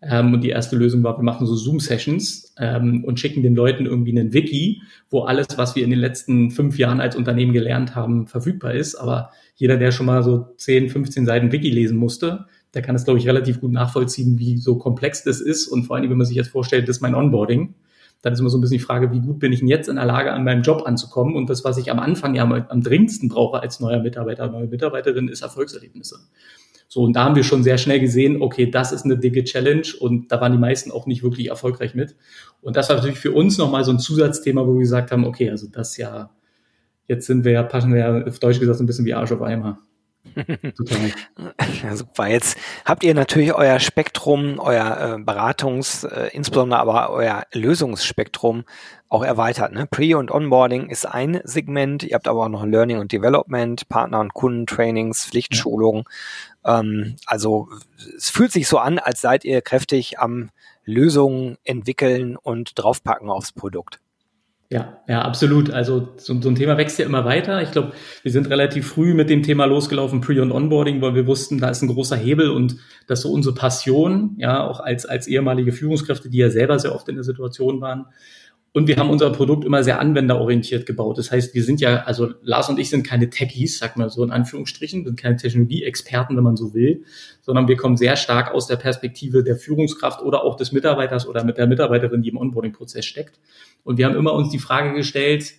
Ähm, 0.06 0.34
und 0.34 0.42
die 0.42 0.50
erste 0.50 0.76
Lösung 0.76 1.04
war, 1.04 1.18
wir 1.18 1.24
machen 1.24 1.48
so 1.48 1.56
Zoom-Sessions 1.56 2.54
ähm, 2.58 3.04
und 3.06 3.20
schicken 3.20 3.42
den 3.42 3.56
Leuten 3.56 3.86
irgendwie 3.86 4.12
einen 4.12 4.34
Wiki, 4.34 4.82
wo 5.10 5.22
alles, 5.22 5.48
was 5.58 5.76
wir 5.76 5.84
in 5.84 5.90
den 5.90 6.00
letzten 6.00 6.52
fünf 6.52 6.78
Jahren 6.78 7.00
als 7.00 7.16
Unternehmen 7.16 7.54
gelernt 7.54 7.96
haben, 7.96 8.28
verfügbar 8.28 8.74
ist. 8.74 8.96
Aber 8.96 9.32
jeder, 9.56 9.78
der 9.78 9.92
schon 9.92 10.06
mal 10.06 10.24
so 10.24 10.48
10, 10.58 10.90
15 10.90 11.26
Seiten 11.26 11.52
Wiki 11.52 11.70
lesen 11.70 11.98
musste, 11.98 12.46
der 12.74 12.82
kann 12.82 12.96
es, 12.96 13.06
glaube 13.06 13.20
ich, 13.20 13.28
relativ 13.28 13.62
gut 13.62 13.72
nachvollziehen, 13.72 14.40
wie 14.40 14.58
so 14.58 14.78
komplex 14.78 15.24
das 15.24 15.40
ist. 15.40 15.68
Und 15.68 15.86
vor 15.86 15.96
allem, 15.96 16.10
wenn 16.10 16.18
man 16.18 16.28
sich 16.28 16.36
jetzt 16.36 16.50
vorstellt, 16.50 16.88
das 16.88 16.98
ist 16.98 17.02
mein 17.02 17.16
Onboarding, 17.16 17.76
dann 18.24 18.34
ist 18.34 18.40
immer 18.40 18.50
so 18.50 18.58
ein 18.58 18.62
bisschen 18.62 18.78
die 18.78 18.84
Frage, 18.84 19.12
wie 19.12 19.20
gut 19.20 19.40
bin 19.40 19.52
ich 19.52 19.60
denn 19.60 19.68
jetzt 19.68 19.90
in 19.90 19.98
der 19.98 20.06
Lage, 20.06 20.32
an 20.32 20.44
meinem 20.44 20.64
Job 20.64 20.84
anzukommen? 20.86 21.36
Und 21.36 21.50
das, 21.50 21.64
was 21.64 21.78
ich 21.78 21.92
am 21.92 22.00
Anfang 22.00 22.36
ja 22.36 22.44
am, 22.44 22.54
am 22.54 22.82
dringendsten 22.82 23.30
brauche 23.30 23.62
als 23.62 23.80
neuer 23.80 24.02
Mitarbeiter, 24.02 24.48
neue 24.48 24.68
Mitarbeiterin, 24.68 25.28
ist 25.28 25.42
Erfolgserlebnisse. 25.42 26.20
So, 26.94 27.02
und 27.02 27.16
da 27.16 27.24
haben 27.24 27.36
wir 27.36 27.44
schon 27.44 27.64
sehr 27.64 27.80
schnell 27.80 28.00
gesehen, 28.00 28.40
okay, 28.40 28.70
das 28.70 28.92
ist 28.92 29.04
eine 29.04 29.18
dicke 29.18 29.44
Challenge 29.44 29.88
und 30.00 30.32
da 30.32 30.40
waren 30.40 30.52
die 30.52 30.60
meisten 30.60 30.92
auch 30.92 31.08
nicht 31.08 31.24
wirklich 31.24 31.50
erfolgreich 31.50 31.96
mit. 31.96 32.16
Und 32.62 32.78
das 32.78 32.88
war 32.88 32.98
natürlich 32.98 33.18
für 33.18 33.32
uns 33.32 33.58
nochmal 33.58 33.84
so 33.84 33.90
ein 33.90 33.98
Zusatzthema, 33.98 34.68
wo 34.68 34.74
wir 34.74 34.82
gesagt 34.82 35.12
haben, 35.12 35.26
okay, 35.26 35.50
also 35.50 35.66
das 35.66 35.98
ja, 35.98 36.30
jetzt 37.08 37.26
sind 37.26 37.46
wir 37.46 37.52
ja, 37.52 37.64
passen 37.64 37.92
wir 37.92 38.00
ja 38.00 38.24
auf 38.28 38.38
Deutsch 38.38 38.60
gesagt 38.60 38.80
ein 38.80 38.86
bisschen 38.86 39.06
wie 39.06 39.16
Arsch 39.16 39.32
auf 39.32 39.42
Eimer. 39.42 39.80
Ja, 41.84 41.96
super. 41.96 42.28
Jetzt 42.28 42.58
habt 42.86 43.04
ihr 43.04 43.14
natürlich 43.14 43.54
euer 43.54 43.80
Spektrum, 43.80 44.60
euer 44.60 45.18
äh, 45.18 45.22
Beratungs-, 45.22 46.08
äh, 46.08 46.30
insbesondere 46.34 46.80
aber 46.80 47.10
euer 47.10 47.44
Lösungsspektrum 47.54 48.64
auch 49.10 49.24
erweitert. 49.24 49.74
Ne? 49.74 49.86
Pre- 49.86 50.18
und 50.18 50.32
Onboarding 50.32 50.90
ist 50.90 51.06
ein 51.06 51.42
Segment. 51.44 52.04
Ihr 52.04 52.16
habt 52.16 52.28
aber 52.28 52.46
auch 52.46 52.50
noch 52.50 52.66
Learning 52.66 52.98
und 52.98 53.12
Development, 53.12 53.88
Partner- 53.90 54.22
und 54.22 54.34
Kundentrainings, 54.34 55.26
Pflichtschulungen. 55.26 56.06
Ähm, 56.66 57.16
also 57.26 57.70
es 58.18 58.30
fühlt 58.30 58.52
sich 58.52 58.68
so 58.68 58.80
an, 58.80 59.00
als 59.00 59.22
seid 59.22 59.46
ihr 59.46 59.62
kräftig 59.62 60.20
am 60.20 60.50
Lösungen 60.86 61.58
entwickeln 61.64 62.38
und 62.38 62.74
draufpacken 62.76 63.30
aufs 63.30 63.52
Produkt. 63.52 64.00
Ja, 64.74 64.98
ja, 65.08 65.22
absolut. 65.22 65.70
Also 65.70 66.10
so, 66.18 66.42
so 66.42 66.50
ein 66.50 66.56
Thema 66.56 66.78
wächst 66.78 66.98
ja 66.98 67.06
immer 67.06 67.26
weiter. 67.26 67.62
Ich 67.62 67.70
glaube, 67.70 67.92
wir 68.24 68.32
sind 68.32 68.50
relativ 68.50 68.88
früh 68.88 69.14
mit 69.14 69.30
dem 69.30 69.44
Thema 69.44 69.66
losgelaufen, 69.66 70.20
Pre- 70.20 70.42
und 70.42 70.52
Onboarding, 70.52 71.00
weil 71.00 71.14
wir 71.14 71.28
wussten, 71.28 71.60
da 71.60 71.70
ist 71.70 71.84
ein 71.84 71.90
großer 71.90 72.16
Hebel 72.16 72.50
und 72.50 72.78
das 73.06 73.22
so 73.22 73.32
unsere 73.32 73.54
Passion, 73.54 74.34
ja, 74.40 74.68
auch 74.68 74.80
als, 74.80 75.06
als 75.06 75.28
ehemalige 75.28 75.74
Führungskräfte, 75.74 76.28
die 76.28 76.40
ja 76.40 76.50
selber 76.50 76.80
sehr 76.80 76.96
oft 76.96 77.08
in 77.08 77.14
der 77.14 77.24
Situation 77.24 77.82
waren, 77.82 78.08
und 78.76 78.88
wir 78.88 78.98
haben 78.98 79.12
unser 79.12 79.30
Produkt 79.30 79.66
immer 79.66 79.84
sehr 79.84 80.00
anwenderorientiert 80.00 80.88
gebaut. 80.88 81.20
Das 81.20 81.32
heißt, 81.32 81.54
wir 81.54 81.64
sind 81.64 81.80
ja, 81.80 82.04
also 82.06 82.34
Lars 82.42 82.70
und 82.70 82.80
ich 82.80 82.90
sind 82.90 83.06
keine 83.06 83.30
Techies, 83.30 83.78
sag 83.78 83.98
mal 83.98 84.10
so 84.10 84.24
in 84.24 84.32
Anführungsstrichen, 84.32 85.06
sind 85.06 85.16
keine 85.16 85.36
Technologieexperten, 85.36 86.36
wenn 86.36 86.44
man 86.44 86.58
so 86.58 86.74
will, 86.74 87.04
sondern 87.42 87.68
wir 87.68 87.78
kommen 87.78 87.98
sehr 87.98 88.16
stark 88.16 88.52
aus 88.52 88.66
der 88.66 88.78
Perspektive 88.78 89.44
der 89.44 89.58
Führungskraft 89.58 90.24
oder 90.24 90.44
auch 90.44 90.56
des 90.56 90.72
Mitarbeiters 90.72 91.28
oder 91.28 91.44
mit 91.44 91.60
der 91.60 91.68
Mitarbeiterin, 91.68 92.24
die 92.24 92.30
im 92.30 92.38
Onboarding-Prozess 92.38 93.06
steckt. 93.06 93.40
Und 93.84 93.98
wir 93.98 94.06
haben 94.06 94.16
immer 94.16 94.34
uns 94.34 94.50
die 94.50 94.60
Frage 94.60 94.94
gestellt, 94.94 95.54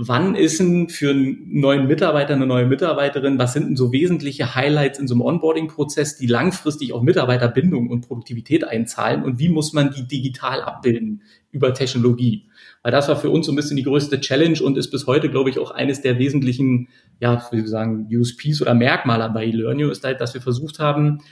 wann 0.00 0.36
ist 0.36 0.60
denn 0.60 0.88
für 0.88 1.10
einen 1.10 1.60
neuen 1.60 1.88
Mitarbeiter, 1.88 2.34
eine 2.34 2.46
neue 2.46 2.66
Mitarbeiterin, 2.66 3.38
was 3.38 3.52
sind 3.52 3.66
denn 3.66 3.76
so 3.76 3.90
wesentliche 3.90 4.54
Highlights 4.54 4.98
in 4.98 5.08
so 5.08 5.14
einem 5.14 5.22
Onboarding-Prozess, 5.22 6.16
die 6.16 6.26
langfristig 6.26 6.92
auf 6.92 7.02
Mitarbeiterbindung 7.02 7.90
und 7.90 8.06
Produktivität 8.06 8.62
einzahlen 8.62 9.24
und 9.24 9.38
wie 9.40 9.48
muss 9.48 9.72
man 9.72 9.90
die 9.90 10.06
digital 10.06 10.62
abbilden 10.62 11.22
über 11.50 11.74
Technologie? 11.74 12.44
Weil 12.82 12.92
das 12.92 13.08
war 13.08 13.16
für 13.16 13.30
uns 13.30 13.46
so 13.46 13.52
ein 13.52 13.56
bisschen 13.56 13.76
die 13.76 13.82
größte 13.82 14.20
Challenge 14.20 14.62
und 14.62 14.78
ist 14.78 14.90
bis 14.90 15.06
heute, 15.08 15.30
glaube 15.30 15.50
ich, 15.50 15.58
auch 15.58 15.72
eines 15.72 16.00
der 16.00 16.18
wesentlichen, 16.18 16.88
ja, 17.18 17.44
wie 17.50 17.56
wir 17.56 17.68
sagen, 17.68 18.08
USPs 18.12 18.62
oder 18.62 18.74
Merkmale 18.74 19.28
bei 19.30 19.46
eLearnio 19.46 19.90
ist 19.90 20.04
halt, 20.04 20.20
dass 20.20 20.32
wir 20.32 20.40
versucht 20.40 20.78
haben, 20.78 21.22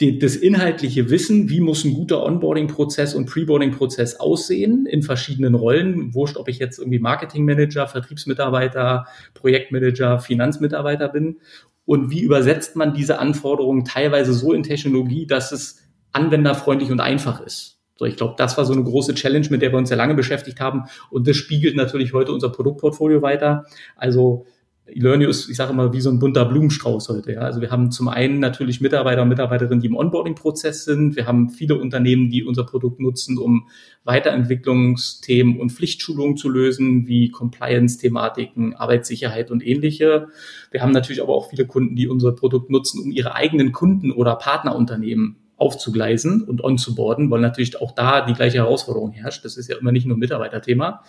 die, 0.00 0.18
das 0.18 0.36
inhaltliche 0.36 1.10
Wissen, 1.10 1.48
wie 1.48 1.60
muss 1.60 1.84
ein 1.84 1.94
guter 1.94 2.22
Onboarding-Prozess 2.24 3.14
und 3.14 3.26
Preboarding-Prozess 3.26 4.18
aussehen 4.18 4.86
in 4.86 5.02
verschiedenen 5.02 5.54
Rollen. 5.54 6.14
Wurscht, 6.14 6.36
ob 6.36 6.48
ich 6.48 6.58
jetzt 6.58 6.78
irgendwie 6.78 6.98
Marketingmanager, 6.98 7.86
Vertriebsmitarbeiter, 7.86 9.06
Projektmanager, 9.34 10.18
Finanzmitarbeiter 10.18 11.08
bin. 11.08 11.38
Und 11.84 12.10
wie 12.10 12.20
übersetzt 12.20 12.74
man 12.74 12.94
diese 12.94 13.18
Anforderungen 13.18 13.84
teilweise 13.84 14.32
so 14.32 14.52
in 14.52 14.62
Technologie, 14.62 15.26
dass 15.26 15.52
es 15.52 15.82
anwenderfreundlich 16.12 16.90
und 16.90 17.00
einfach 17.00 17.40
ist. 17.40 17.78
So, 17.96 18.06
ich 18.06 18.16
glaube, 18.16 18.34
das 18.36 18.56
war 18.56 18.64
so 18.64 18.72
eine 18.72 18.84
große 18.84 19.14
Challenge, 19.14 19.46
mit 19.50 19.62
der 19.62 19.72
wir 19.72 19.78
uns 19.78 19.88
sehr 19.88 19.98
lange 19.98 20.14
beschäftigt 20.14 20.60
haben. 20.60 20.84
Und 21.10 21.28
das 21.28 21.36
spiegelt 21.36 21.76
natürlich 21.76 22.12
heute 22.12 22.32
unser 22.32 22.50
Produktportfolio 22.50 23.22
weiter. 23.22 23.66
Also 23.96 24.46
E-Learning 24.86 25.28
ist, 25.28 25.48
ich 25.48 25.56
sage 25.56 25.72
immer, 25.72 25.92
wie 25.92 26.00
so 26.00 26.10
ein 26.10 26.18
bunter 26.18 26.44
Blumenstrauß 26.44 27.08
heute. 27.08 27.32
Ja. 27.32 27.40
Also 27.40 27.60
wir 27.60 27.70
haben 27.70 27.92
zum 27.92 28.08
einen 28.08 28.40
natürlich 28.40 28.80
Mitarbeiter 28.80 29.22
und 29.22 29.28
Mitarbeiterinnen, 29.28 29.80
die 29.80 29.86
im 29.86 29.96
Onboarding-Prozess 29.96 30.84
sind. 30.84 31.14
Wir 31.14 31.26
haben 31.26 31.50
viele 31.50 31.76
Unternehmen, 31.76 32.30
die 32.30 32.42
unser 32.42 32.64
Produkt 32.64 32.98
nutzen, 32.98 33.38
um 33.38 33.68
Weiterentwicklungsthemen 34.04 35.60
und 35.60 35.70
Pflichtschulungen 35.70 36.36
zu 36.36 36.48
lösen, 36.48 37.06
wie 37.06 37.30
Compliance-Thematiken, 37.30 38.74
Arbeitssicherheit 38.74 39.52
und 39.52 39.64
ähnliche. 39.64 40.28
Wir 40.72 40.82
haben 40.82 40.92
natürlich 40.92 41.22
aber 41.22 41.34
auch 41.34 41.50
viele 41.50 41.66
Kunden, 41.66 41.94
die 41.94 42.08
unser 42.08 42.32
Produkt 42.32 42.68
nutzen, 42.70 43.00
um 43.02 43.12
ihre 43.12 43.34
eigenen 43.36 43.70
Kunden 43.70 44.10
oder 44.10 44.34
Partnerunternehmen 44.34 45.36
aufzugleisen 45.62 46.42
und 46.42 46.62
onzuboarden, 46.64 47.30
weil 47.30 47.40
natürlich 47.40 47.80
auch 47.80 47.92
da 47.92 48.26
die 48.26 48.34
gleiche 48.34 48.58
Herausforderung 48.58 49.12
herrscht. 49.12 49.44
Das 49.44 49.56
ist 49.56 49.68
ja 49.68 49.76
immer 49.76 49.92
nicht 49.92 50.06
nur 50.06 50.16
ein 50.16 50.20
Mitarbeiterthema. 50.20 51.04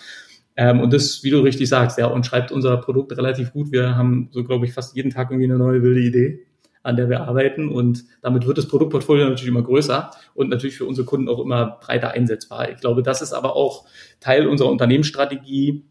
Ähm, 0.55 0.79
und 0.81 0.93
das, 0.93 1.23
wie 1.23 1.29
du 1.31 1.39
richtig 1.39 1.67
sagst, 1.69 1.97
ja, 1.97 2.07
und 2.07 2.25
schreibt 2.25 2.51
unser 2.51 2.77
Produkt 2.77 3.17
relativ 3.17 3.53
gut. 3.53 3.71
Wir 3.71 3.95
haben 3.95 4.29
so, 4.31 4.43
glaube 4.43 4.65
ich, 4.65 4.73
fast 4.73 4.95
jeden 4.95 5.11
Tag 5.11 5.31
irgendwie 5.31 5.45
eine 5.45 5.57
neue 5.57 5.81
wilde 5.81 6.01
Idee. 6.01 6.45
an 6.83 6.97
der 6.97 7.09
wir 7.09 7.21
arbeiten. 7.21 7.69
Und 7.69 8.03
damit 8.21 8.45
wird 8.45 8.57
das 8.57 8.67
Produktportfolio 8.67 9.23
natürlich 9.23 9.47
immer 9.47 9.63
größer 9.63 10.11
und 10.35 10.49
natürlich 10.49 10.75
für 10.75 10.85
unsere 10.85 11.05
Kunden 11.05 11.29
auch 11.29 11.39
immer 11.39 11.79
breiter 11.81 12.11
einsetzbar. 12.11 12.69
Ich 12.69 12.77
glaube, 12.77 13.03
das 13.03 13.21
ist 13.21 13.33
aber 13.33 13.55
auch 13.55 13.85
Teil 14.19 14.47
unserer 14.47 14.69
Unternehmensstrategie, 14.69 15.85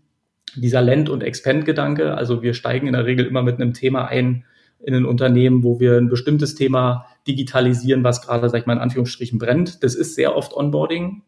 dieser 0.54 0.83
Land- 0.83 1.09
und 1.09 1.23
Expand-Gedanke. 1.23 2.14
Also 2.14 2.42
wir 2.42 2.52
steigen 2.52 2.87
in 2.87 2.92
der 2.92 3.07
Regel 3.07 3.26
immer 3.26 3.42
mit 3.42 3.57
einem 3.57 3.73
Thema 3.73 4.07
ein 4.07 4.45
in 4.85 4.95
ein 4.95 5.07
Unternehmen, 5.07 5.62
wo 5.62 5.78
wir 5.78 5.97
ein 5.97 6.09
bestimmtes 6.09 6.57
Thema 6.57 7.07
digitalisieren, 7.28 8.02
was 8.02 8.21
gerade, 8.21 8.50
sag 8.50 8.61
ich 8.61 8.66
mal, 8.66 8.73
in 8.73 8.81
Anführungsstrichen 8.81 9.38
brennt. 9.38 9.85
Das 9.85 9.95
ist 9.95 10.16
sehr 10.16 10.35
oft 10.37 10.52
Onboarding 10.54 11.23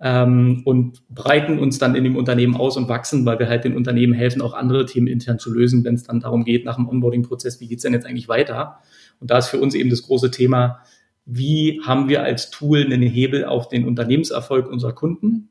ähm, 0.00 0.62
und 0.64 1.02
breiten 1.08 1.58
uns 1.58 1.78
dann 1.78 1.94
in 1.94 2.04
dem 2.04 2.16
Unternehmen 2.16 2.56
aus 2.56 2.76
und 2.76 2.88
wachsen, 2.88 3.24
weil 3.24 3.38
wir 3.38 3.48
halt 3.48 3.64
den 3.64 3.76
Unternehmen 3.76 4.12
helfen, 4.12 4.42
auch 4.42 4.54
andere 4.54 4.84
Themen 4.86 5.06
intern 5.06 5.38
zu 5.38 5.52
lösen, 5.52 5.84
wenn 5.84 5.94
es 5.94 6.02
dann 6.02 6.20
darum 6.20 6.44
geht, 6.44 6.64
nach 6.64 6.76
dem 6.76 6.88
Onboarding-Prozess, 6.88 7.60
wie 7.60 7.68
geht's 7.68 7.82
denn 7.82 7.94
jetzt 7.94 8.06
eigentlich 8.06 8.28
weiter? 8.28 8.78
Und 9.20 9.30
da 9.30 9.38
ist 9.38 9.48
für 9.48 9.58
uns 9.58 9.74
eben 9.74 9.90
das 9.90 10.02
große 10.02 10.30
Thema, 10.30 10.80
wie 11.24 11.80
haben 11.84 12.08
wir 12.08 12.22
als 12.22 12.50
Tool 12.50 12.84
einen 12.84 13.02
Hebel 13.02 13.44
auf 13.44 13.68
den 13.68 13.86
Unternehmenserfolg 13.86 14.70
unserer 14.70 14.92
Kunden? 14.92 15.48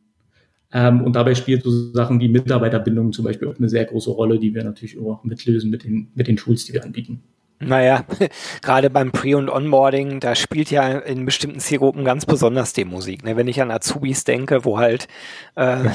Ähm, 0.72 1.02
und 1.02 1.16
dabei 1.16 1.36
spielt 1.36 1.64
so 1.64 1.72
Sachen 1.94 2.20
wie 2.20 2.30
Mitarbeiterbindung 2.30 3.14
zum 3.14 3.26
Beispiel 3.26 3.48
auch 3.48 3.58
eine 3.58 3.70
sehr 3.70 3.86
große 3.86 4.12
Rolle, 4.12 4.40
die 4.40 4.54
wir 4.54 4.64
natürlich 4.64 4.98
auch 5.00 5.24
mitlösen 5.24 5.70
mit 5.70 5.84
den, 5.84 6.12
mit 6.16 6.28
den 6.28 6.38
Tools, 6.38 6.66
die 6.66 6.74
wir 6.74 6.84
anbieten. 6.84 7.24
Naja, 7.60 8.04
gerade 8.62 8.90
beim 8.90 9.12
Pre- 9.12 9.38
und 9.38 9.50
Onboarding, 9.50 10.20
da 10.20 10.36
spielt 10.36 10.72
ja 10.72 10.90
in 11.00 11.26
bestimmten 11.26 11.60
Zielgruppen 11.60 12.04
ganz 12.04 12.26
besonders 12.26 12.74
die 12.74 12.84
Musik. 12.84 13.24
Ne? 13.24 13.38
Wenn 13.38 13.48
ich 13.48 13.62
an 13.62 13.72
Azubis 13.72 14.26
denke, 14.26 14.66
wo 14.66 14.78
halt 14.78 15.08
äh, 15.56 15.86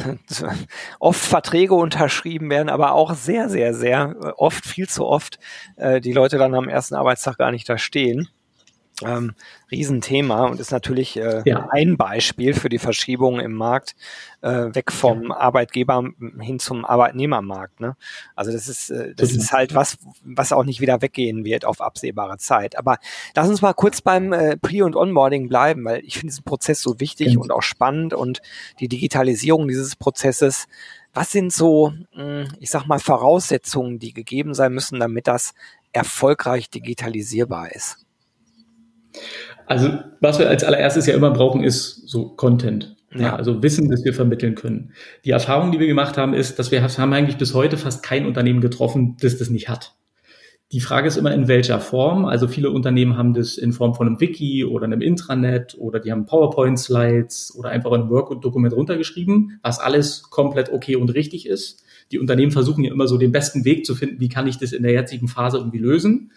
oft 1.01 1.21
Verträge 1.21 1.75
unterschrieben 1.75 2.49
werden, 2.49 2.71
aber 2.71 2.93
auch 2.93 3.15
sehr, 3.15 3.51
sehr, 3.51 3.75
sehr 3.75 4.17
äh, 4.23 4.27
oft, 4.37 4.65
viel 4.65 4.89
zu 4.89 5.07
oft, 5.07 5.39
äh, 5.77 6.01
die 6.01 6.13
Leute 6.13 6.39
dann 6.39 6.55
am 6.55 6.69
ersten 6.69 6.95
Arbeitstag 6.95 7.37
gar 7.37 7.51
nicht 7.51 7.69
da 7.69 7.77
stehen 7.77 8.29
ähm, 9.05 9.35
Riesenthema 9.71 10.47
und 10.47 10.61
ist 10.61 10.73
natürlich 10.73 11.17
äh, 11.17 11.43
ja. 11.45 11.69
ein 11.71 11.97
Beispiel 11.97 12.55
für 12.55 12.69
die 12.69 12.79
Verschiebung 12.79 13.41
im 13.41 13.53
Markt 13.53 13.95
äh, 14.43 14.75
weg 14.75 14.93
vom. 14.93 15.33
Arbeitgeber 15.33 16.05
hin 16.41 16.59
zum 16.59 16.85
Arbeitnehmermarkt. 16.85 17.81
Ne? 17.81 17.97
Also 18.35 18.53
das 18.53 18.69
ist 18.69 18.91
äh, 18.91 19.15
das 19.15 19.33
ist 19.33 19.53
halt 19.53 19.75
was, 19.75 19.99
was 20.23 20.53
auch 20.53 20.65
nicht 20.65 20.81
wieder 20.81 21.03
weggehen 21.03 21.45
wird 21.45 21.65
auf 21.65 21.81
absehbare 21.81 22.39
Zeit. 22.39 22.77
Aber 22.77 22.99
lass 23.35 23.49
uns 23.49 23.63
mal 23.63 23.73
kurz 23.73 24.01
beim 24.01 24.33
äh, 24.33 24.57
Pre- 24.57 24.85
und 24.85 24.97
Onboarding 24.97 25.49
bleiben, 25.49 25.85
weil 25.85 26.05
ich 26.05 26.15
finde 26.15 26.33
diesen 26.33 26.45
Prozess 26.45 26.83
so 26.83 27.01
wichtig 27.01 27.35
ja. 27.35 27.39
und 27.39 27.53
auch 27.53 27.63
spannend 27.63 28.15
und 28.15 28.41
die 28.81 28.89
Digitalisierung 28.89 29.69
dieses 29.69 29.97
Prozesses. 29.97 30.67
Was 31.13 31.33
sind 31.33 31.53
so, 31.53 31.93
hm, 32.13 32.49
ich 32.61 32.71
sag 32.71 32.87
mal, 32.87 33.01
Voraussetzungen, 33.01 33.99
die 33.99 34.13
gegeben 34.13 34.55
sein 34.55 34.73
müssen, 34.73 35.01
damit 35.01 35.27
das 35.27 35.55
erfolgreich 35.93 36.71
digitalisierbar 36.71 37.73
ist? 37.73 38.07
Also, 39.67 39.91
was 40.21 40.39
wir 40.39 40.49
als 40.49 40.65
allererstes 40.65 41.07
ja 41.07 41.15
immer 41.15 41.31
brauchen, 41.31 41.63
ist 41.63 42.09
so 42.09 42.31
Content. 42.31 42.97
Ja. 43.15 43.35
also 43.35 43.61
Wissen, 43.61 43.91
das 43.91 44.05
wir 44.05 44.15
vermitteln 44.15 44.55
können. 44.55 44.93
Die 45.25 45.31
Erfahrung, 45.31 45.73
die 45.73 45.81
wir 45.81 45.89
gemacht 45.89 46.17
haben, 46.17 46.33
ist, 46.33 46.61
dass 46.61 46.71
wir 46.71 46.81
haben 46.83 47.13
eigentlich 47.13 47.39
bis 47.39 47.55
heute 47.55 47.77
fast 47.77 48.05
kein 48.05 48.25
Unternehmen 48.25 48.61
getroffen, 48.61 49.17
das 49.21 49.37
das 49.37 49.51
nicht 49.51 49.69
hat. 49.69 49.97
Die 50.73 50.81
Frage 50.81 51.09
ist 51.09 51.17
immer, 51.17 51.35
in 51.35 51.49
welcher 51.49 51.81
Form. 51.81 52.25
Also 52.25 52.47
viele 52.47 52.71
Unternehmen 52.71 53.17
haben 53.17 53.35
das 53.35 53.59
in 53.59 53.73
Form 53.73 53.95
von 53.95 54.07
einem 54.07 54.21
Wiki 54.21 54.65
oder 54.65 54.85
einem 54.85 55.01
Intranet 55.01 55.75
oder 55.77 55.99
die 55.99 56.13
haben 56.13 56.27
PowerPoint-Slides 56.27 57.57
oder 57.59 57.71
einfach 57.71 57.91
ein 57.91 58.09
Word-Dokument 58.09 58.73
runtergeschrieben, 58.75 59.59
was 59.63 59.81
alles 59.81 60.23
komplett 60.31 60.71
okay 60.71 60.95
und 60.95 61.13
richtig 61.13 61.47
ist. 61.47 61.83
Die 62.13 62.21
Unternehmen 62.21 62.53
versuchen 62.53 62.85
ja 62.85 62.93
immer 62.93 63.09
so 63.09 63.19
den 63.19 63.33
besten 63.33 63.65
Weg 63.65 63.85
zu 63.85 63.97
finden, 63.97 64.21
wie 64.21 64.29
kann 64.29 64.47
ich 64.47 64.59
das 64.59 64.73
in 64.73 64.85
der 64.85 64.93
jetzigen 64.93 65.27
Phase 65.27 65.59
irgendwie 65.59 65.79
lösen. 65.79 66.31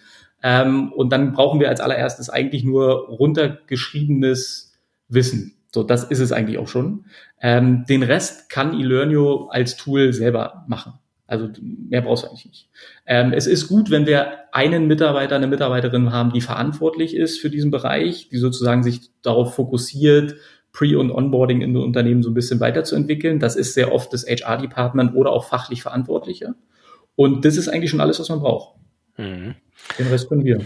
Ähm, 0.43 0.91
und 0.91 1.11
dann 1.11 1.31
brauchen 1.31 1.59
wir 1.59 1.69
als 1.69 1.79
allererstes 1.79 2.29
eigentlich 2.29 2.63
nur 2.63 3.07
runtergeschriebenes 3.07 4.77
Wissen. 5.07 5.55
So, 5.73 5.83
das 5.83 6.03
ist 6.03 6.19
es 6.19 6.31
eigentlich 6.31 6.59
auch 6.59 6.67
schon. 6.67 7.05
Ähm, 7.41 7.85
den 7.89 8.03
Rest 8.03 8.49
kann 8.49 8.79
eLearnio 8.79 9.47
als 9.47 9.75
Tool 9.75 10.13
selber 10.13 10.65
machen. 10.67 10.93
Also 11.25 11.49
mehr 11.61 12.01
brauchst 12.01 12.23
du 12.23 12.27
eigentlich 12.27 12.45
nicht. 12.45 12.69
Ähm, 13.07 13.33
es 13.33 13.47
ist 13.47 13.67
gut, 13.67 13.89
wenn 13.89 14.05
wir 14.05 14.53
einen 14.53 14.87
Mitarbeiter, 14.87 15.35
eine 15.35 15.47
Mitarbeiterin 15.47 16.11
haben, 16.11 16.31
die 16.31 16.41
verantwortlich 16.41 17.15
ist 17.15 17.39
für 17.39 17.49
diesen 17.49 17.71
Bereich, 17.71 18.29
die 18.29 18.37
sozusagen 18.37 18.83
sich 18.83 19.09
darauf 19.23 19.55
fokussiert, 19.55 20.35
Pre- 20.73 20.97
und 20.99 21.11
Onboarding 21.11 21.61
in 21.61 21.77
Unternehmen 21.77 22.23
so 22.23 22.31
ein 22.31 22.33
bisschen 22.33 22.59
weiterzuentwickeln. 22.59 23.39
Das 23.39 23.55
ist 23.55 23.73
sehr 23.73 23.93
oft 23.93 24.11
das 24.11 24.25
HR-Department 24.25 25.15
oder 25.15 25.31
auch 25.31 25.45
fachlich 25.45 25.81
Verantwortliche. 25.81 26.55
Und 27.15 27.45
das 27.45 27.57
ist 27.57 27.69
eigentlich 27.69 27.91
schon 27.91 28.01
alles, 28.01 28.19
was 28.19 28.29
man 28.29 28.39
braucht. 28.39 28.75
Mhm. 29.17 29.55
Den 29.99 30.07
Rest 30.07 30.29
können 30.29 30.43
wir. 30.43 30.59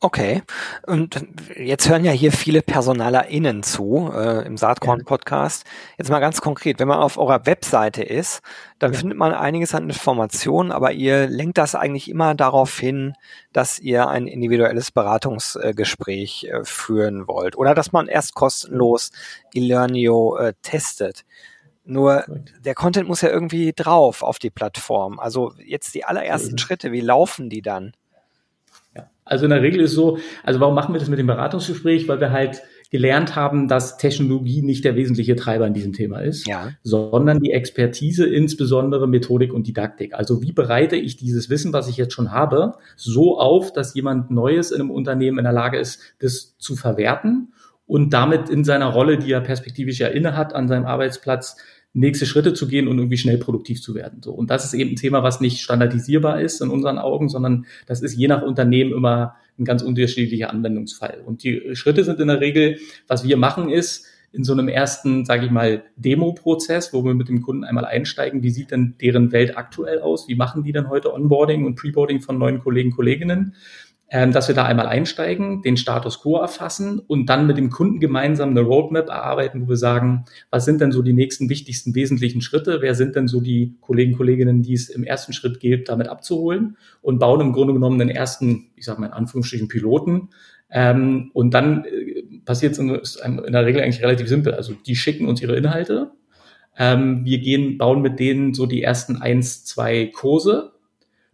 Okay. 0.00 0.42
Und 0.86 1.26
jetzt 1.56 1.88
hören 1.88 2.04
ja 2.04 2.12
hier 2.12 2.30
viele 2.30 2.62
PersonalerInnen 2.62 3.64
zu 3.64 4.08
äh, 4.14 4.46
im 4.46 4.56
Saatkorn-Podcast. 4.56 5.64
Jetzt 5.96 6.08
mal 6.08 6.20
ganz 6.20 6.40
konkret, 6.40 6.78
wenn 6.78 6.86
man 6.86 6.98
auf 7.00 7.18
eurer 7.18 7.46
Webseite 7.46 8.04
ist, 8.04 8.40
dann 8.78 8.92
ja. 8.92 8.98
findet 9.00 9.18
man 9.18 9.34
einiges 9.34 9.74
an 9.74 9.82
Informationen, 9.82 10.70
aber 10.70 10.92
ihr 10.92 11.26
lenkt 11.26 11.58
das 11.58 11.74
eigentlich 11.74 12.08
immer 12.08 12.36
darauf 12.36 12.78
hin, 12.78 13.14
dass 13.52 13.80
ihr 13.80 14.06
ein 14.06 14.28
individuelles 14.28 14.92
Beratungsgespräch 14.92 16.44
äh, 16.44 16.62
führen 16.62 17.26
wollt 17.26 17.58
oder 17.58 17.74
dass 17.74 17.90
man 17.90 18.06
erst 18.06 18.34
kostenlos 18.34 19.10
eLearnio 19.52 20.36
äh, 20.36 20.52
testet. 20.62 21.24
Nur 21.90 22.24
der 22.62 22.74
Content 22.74 23.08
muss 23.08 23.22
ja 23.22 23.30
irgendwie 23.30 23.72
drauf 23.74 24.22
auf 24.22 24.38
die 24.38 24.50
Plattform. 24.50 25.18
Also 25.18 25.54
jetzt 25.64 25.94
die 25.94 26.04
allerersten 26.04 26.52
mhm. 26.52 26.58
Schritte, 26.58 26.92
wie 26.92 27.00
laufen 27.00 27.48
die 27.48 27.62
dann? 27.62 27.92
Ja, 28.94 29.08
also 29.24 29.46
in 29.46 29.50
der 29.50 29.62
Regel 29.62 29.80
ist 29.80 29.92
so, 29.92 30.18
also 30.44 30.60
warum 30.60 30.74
machen 30.74 30.94
wir 30.94 31.00
das 31.00 31.08
mit 31.08 31.18
dem 31.18 31.26
Beratungsgespräch? 31.26 32.06
Weil 32.06 32.20
wir 32.20 32.30
halt 32.30 32.62
gelernt 32.90 33.36
haben, 33.36 33.68
dass 33.68 33.96
Technologie 33.96 34.60
nicht 34.60 34.84
der 34.84 34.96
wesentliche 34.96 35.34
Treiber 35.34 35.66
in 35.66 35.72
diesem 35.72 35.94
Thema 35.94 36.18
ist, 36.18 36.46
ja. 36.46 36.72
sondern 36.82 37.40
die 37.40 37.52
Expertise, 37.52 38.26
insbesondere 38.26 39.08
Methodik 39.08 39.54
und 39.54 39.66
Didaktik. 39.66 40.12
Also 40.12 40.42
wie 40.42 40.52
bereite 40.52 40.96
ich 40.96 41.16
dieses 41.16 41.48
Wissen, 41.48 41.72
was 41.72 41.88
ich 41.88 41.96
jetzt 41.96 42.12
schon 42.12 42.32
habe, 42.32 42.74
so 42.96 43.38
auf, 43.38 43.72
dass 43.72 43.94
jemand 43.94 44.30
Neues 44.30 44.72
in 44.72 44.82
einem 44.82 44.90
Unternehmen 44.90 45.38
in 45.38 45.44
der 45.44 45.54
Lage 45.54 45.78
ist, 45.78 46.00
das 46.18 46.58
zu 46.58 46.76
verwerten 46.76 47.54
und 47.88 48.10
damit 48.12 48.50
in 48.50 48.64
seiner 48.64 48.86
Rolle, 48.86 49.18
die 49.18 49.32
er 49.32 49.40
perspektivisch 49.40 49.98
ja 49.98 50.08
inne 50.08 50.36
hat 50.36 50.54
an 50.54 50.68
seinem 50.68 50.84
Arbeitsplatz, 50.84 51.56
nächste 51.98 52.26
Schritte 52.26 52.54
zu 52.54 52.68
gehen 52.68 52.88
und 52.88 52.98
irgendwie 52.98 53.18
schnell 53.18 53.38
produktiv 53.38 53.82
zu 53.82 53.94
werden. 53.94 54.22
So. 54.22 54.32
Und 54.32 54.50
das 54.50 54.64
ist 54.64 54.74
eben 54.74 54.90
ein 54.90 54.96
Thema, 54.96 55.22
was 55.22 55.40
nicht 55.40 55.60
standardisierbar 55.60 56.40
ist 56.40 56.60
in 56.60 56.70
unseren 56.70 56.98
Augen, 56.98 57.28
sondern 57.28 57.66
das 57.86 58.02
ist 58.02 58.16
je 58.16 58.28
nach 58.28 58.42
Unternehmen 58.42 58.92
immer 58.92 59.34
ein 59.58 59.64
ganz 59.64 59.82
unterschiedlicher 59.82 60.50
Anwendungsfall. 60.50 61.22
Und 61.26 61.42
die 61.42 61.74
Schritte 61.74 62.04
sind 62.04 62.20
in 62.20 62.28
der 62.28 62.40
Regel, 62.40 62.78
was 63.08 63.24
wir 63.24 63.36
machen 63.36 63.68
ist, 63.68 64.06
in 64.30 64.44
so 64.44 64.52
einem 64.52 64.68
ersten, 64.68 65.24
sage 65.24 65.46
ich 65.46 65.50
mal, 65.50 65.82
Demo-Prozess, 65.96 66.92
wo 66.92 67.02
wir 67.04 67.14
mit 67.14 67.28
dem 67.28 67.40
Kunden 67.40 67.64
einmal 67.64 67.86
einsteigen, 67.86 68.42
wie 68.42 68.50
sieht 68.50 68.70
denn 68.70 68.94
deren 69.00 69.32
Welt 69.32 69.56
aktuell 69.56 70.00
aus, 70.00 70.28
wie 70.28 70.34
machen 70.34 70.62
die 70.62 70.72
denn 70.72 70.90
heute 70.90 71.14
Onboarding 71.14 71.64
und 71.64 71.76
Preboarding 71.76 72.20
von 72.20 72.38
neuen 72.38 72.60
Kollegen, 72.60 72.90
Kolleginnen 72.90 73.54
dass 74.10 74.48
wir 74.48 74.54
da 74.54 74.64
einmal 74.64 74.86
einsteigen, 74.86 75.60
den 75.60 75.76
Status 75.76 76.22
quo 76.22 76.38
erfassen 76.38 76.98
und 76.98 77.26
dann 77.26 77.46
mit 77.46 77.58
dem 77.58 77.68
Kunden 77.68 78.00
gemeinsam 78.00 78.50
eine 78.50 78.62
Roadmap 78.62 79.10
erarbeiten, 79.10 79.62
wo 79.62 79.68
wir 79.68 79.76
sagen, 79.76 80.24
was 80.50 80.64
sind 80.64 80.80
denn 80.80 80.92
so 80.92 81.02
die 81.02 81.12
nächsten 81.12 81.50
wichtigsten 81.50 81.94
wesentlichen 81.94 82.40
Schritte, 82.40 82.78
wer 82.80 82.94
sind 82.94 83.16
denn 83.16 83.28
so 83.28 83.42
die 83.42 83.76
Kollegen, 83.82 84.16
Kolleginnen, 84.16 84.62
die 84.62 84.72
es 84.72 84.88
im 84.88 85.04
ersten 85.04 85.34
Schritt 85.34 85.60
gilt, 85.60 85.90
damit 85.90 86.08
abzuholen 86.08 86.78
und 87.02 87.18
bauen 87.18 87.42
im 87.42 87.52
Grunde 87.52 87.74
genommen 87.74 87.98
den 87.98 88.08
ersten, 88.08 88.70
ich 88.76 88.86
sage 88.86 88.98
mal 88.98 89.08
in 89.08 89.12
Anführungsstrichen, 89.12 89.68
Piloten. 89.68 90.30
Ähm, 90.70 91.30
und 91.34 91.52
dann 91.52 91.84
äh, 91.84 92.22
passiert 92.46 92.78
es 92.78 93.16
in, 93.16 93.38
in 93.38 93.52
der 93.52 93.66
Regel 93.66 93.82
eigentlich 93.82 94.02
relativ 94.02 94.28
simpel. 94.28 94.54
Also 94.54 94.72
die 94.72 94.96
schicken 94.96 95.28
uns 95.28 95.42
ihre 95.42 95.56
Inhalte. 95.56 96.12
Ähm, 96.78 97.26
wir 97.26 97.40
gehen, 97.40 97.76
bauen 97.76 98.00
mit 98.00 98.18
denen 98.18 98.54
so 98.54 98.64
die 98.64 98.82
ersten 98.82 99.20
eins, 99.20 99.66
zwei 99.66 100.06
Kurse 100.06 100.72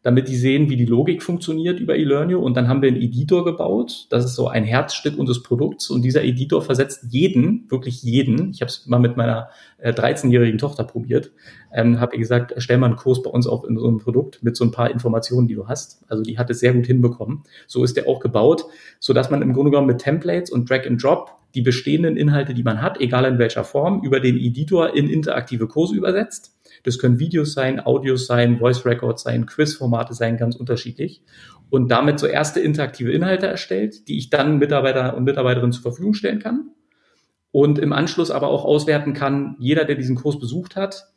damit 0.05 0.29
die 0.29 0.37
sehen, 0.37 0.69
wie 0.69 0.77
die 0.77 0.85
Logik 0.85 1.23
funktioniert 1.23 1.81
über 1.81 1.97
eLearnio. 1.97 2.39
Und 2.39 2.59
dann 2.59 2.69
haben 2.69 2.83
wir 2.83 2.91
einen 2.91 3.01
Editor 3.01 3.43
gebaut. 3.43 4.07
Das 4.11 4.27
ist 4.27 4.35
so 4.35 4.49
ein 4.49 4.63
Herzstück 4.63 5.19
unseres 5.19 5.43
Produkts. 5.43 5.89
Und 5.89 6.03
dieser 6.03 6.23
Editor 6.23 6.61
versetzt 6.61 7.07
jeden, 7.09 7.65
wirklich 7.71 8.03
jeden. 8.03 8.51
Ich 8.51 8.61
habe 8.61 8.69
es 8.69 8.87
mal 8.87 8.99
mit 8.99 9.17
meiner 9.17 9.49
äh, 9.79 9.93
13-jährigen 9.93 10.59
Tochter 10.59 10.85
probiert. 10.85 11.33
Ähm, 11.73 12.01
habe 12.01 12.17
ihr 12.17 12.19
gesagt, 12.21 12.53
stell 12.59 12.77
mal 12.77 12.89
einen 12.89 12.97
Kurs 12.97 13.23
bei 13.23 13.31
uns 13.31 13.47
auf 13.47 13.65
in 13.65 13.79
so 13.79 13.89
einem 13.89 13.97
Produkt 13.97 14.43
mit 14.43 14.57
so 14.57 14.65
ein 14.67 14.73
paar 14.73 14.91
Informationen, 14.91 15.49
die 15.49 15.55
du 15.55 15.69
hast. 15.69 16.05
Also 16.07 16.23
die 16.23 16.37
hat 16.37 16.51
es 16.51 16.61
sehr 16.61 16.75
gut 16.75 16.85
hinbekommen. 16.85 17.43
So 17.67 17.83
ist 17.83 17.97
der 17.97 18.07
auch 18.07 18.21
gebaut, 18.21 18.67
so 19.01 19.15
dass 19.15 19.31
man 19.31 19.41
im 19.41 19.55
Grunde 19.55 19.71
genommen 19.71 19.87
mit 19.87 20.01
Templates 20.01 20.51
und 20.51 20.69
Drag 20.69 20.87
and 20.87 21.03
Drop 21.03 21.31
die 21.55 21.63
bestehenden 21.63 22.19
Inhalte, 22.19 22.53
die 22.53 22.63
man 22.63 22.83
hat, 22.83 23.01
egal 23.01 23.25
in 23.25 23.39
welcher 23.39 23.65
Form, 23.65 24.03
über 24.03 24.21
den 24.21 24.37
Editor 24.37 24.95
in 24.95 25.09
interaktive 25.09 25.67
Kurse 25.67 25.95
übersetzt 25.95 26.55
das 26.85 26.99
können 26.99 27.19
Videos 27.19 27.55
sein, 27.55 27.81
Audios 27.85 28.27
sein, 28.27 28.59
Voice 28.59 28.85
Records 28.87 29.23
sein, 29.23 29.47
Quizformate 29.47 30.15
sein, 30.15 30.37
ganz 30.37 30.55
unterschiedlich. 30.55 31.23
Und 31.71 31.91
damit 31.91 32.21
so 32.21 32.27
erste 32.27 32.61
interaktive 32.61 33.11
Inhalte 33.11 33.47
erstellt, 33.47 34.07
die 34.07 34.19
ich 34.19 34.31
dann 34.31 34.59
Mitarbeiter 34.59 35.17
und 35.17 35.25
Mitarbeiterinnen 35.25 35.73
zur 35.73 35.83
Verfügung 35.83 36.15
stellen 36.15 36.39
kann. 36.39 36.71
Und 37.51 37.79
im 37.79 37.93
Anschluss 37.93 38.31
aber 38.31 38.49
auch 38.49 38.65
auswerten 38.65 39.15
kann, 39.15 39.57
jeder, 39.59 39.85
der 39.85 39.97
diesen 39.97 40.17
Kurs 40.17 40.39
besucht 40.39 40.77
hat, 40.77 41.09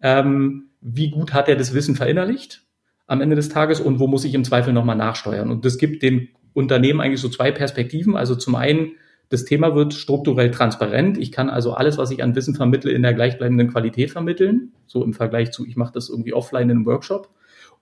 ähm, 0.00 0.70
wie 0.80 1.10
gut 1.10 1.32
hat 1.32 1.48
er 1.48 1.56
das 1.56 1.74
Wissen 1.74 1.96
verinnerlicht 1.96 2.62
am 3.06 3.20
Ende 3.20 3.36
des 3.36 3.48
Tages 3.48 3.80
und 3.80 3.98
wo 3.98 4.06
muss 4.06 4.24
ich 4.24 4.34
im 4.34 4.44
Zweifel 4.44 4.72
nochmal 4.72 4.96
nachsteuern. 4.96 5.50
Und 5.50 5.64
das 5.64 5.78
gibt 5.78 6.02
den 6.02 6.28
Unternehmen 6.54 7.00
eigentlich 7.00 7.20
so 7.20 7.28
zwei 7.28 7.50
Perspektiven. 7.50 8.16
Also 8.16 8.34
zum 8.34 8.54
einen, 8.54 8.92
das 9.28 9.44
Thema 9.44 9.74
wird 9.74 9.94
strukturell 9.94 10.50
transparent. 10.50 11.18
Ich 11.18 11.32
kann 11.32 11.50
also 11.50 11.74
alles, 11.74 11.98
was 11.98 12.10
ich 12.10 12.22
an 12.22 12.34
Wissen 12.36 12.54
vermittle, 12.54 12.92
in 12.92 13.02
der 13.02 13.14
gleichbleibenden 13.14 13.68
Qualität 13.68 14.10
vermitteln. 14.10 14.72
So 14.86 15.02
im 15.02 15.14
Vergleich 15.14 15.50
zu, 15.50 15.66
ich 15.66 15.76
mache 15.76 15.92
das 15.92 16.08
irgendwie 16.08 16.32
offline 16.32 16.70
in 16.70 16.76
einem 16.76 16.86
Workshop. 16.86 17.28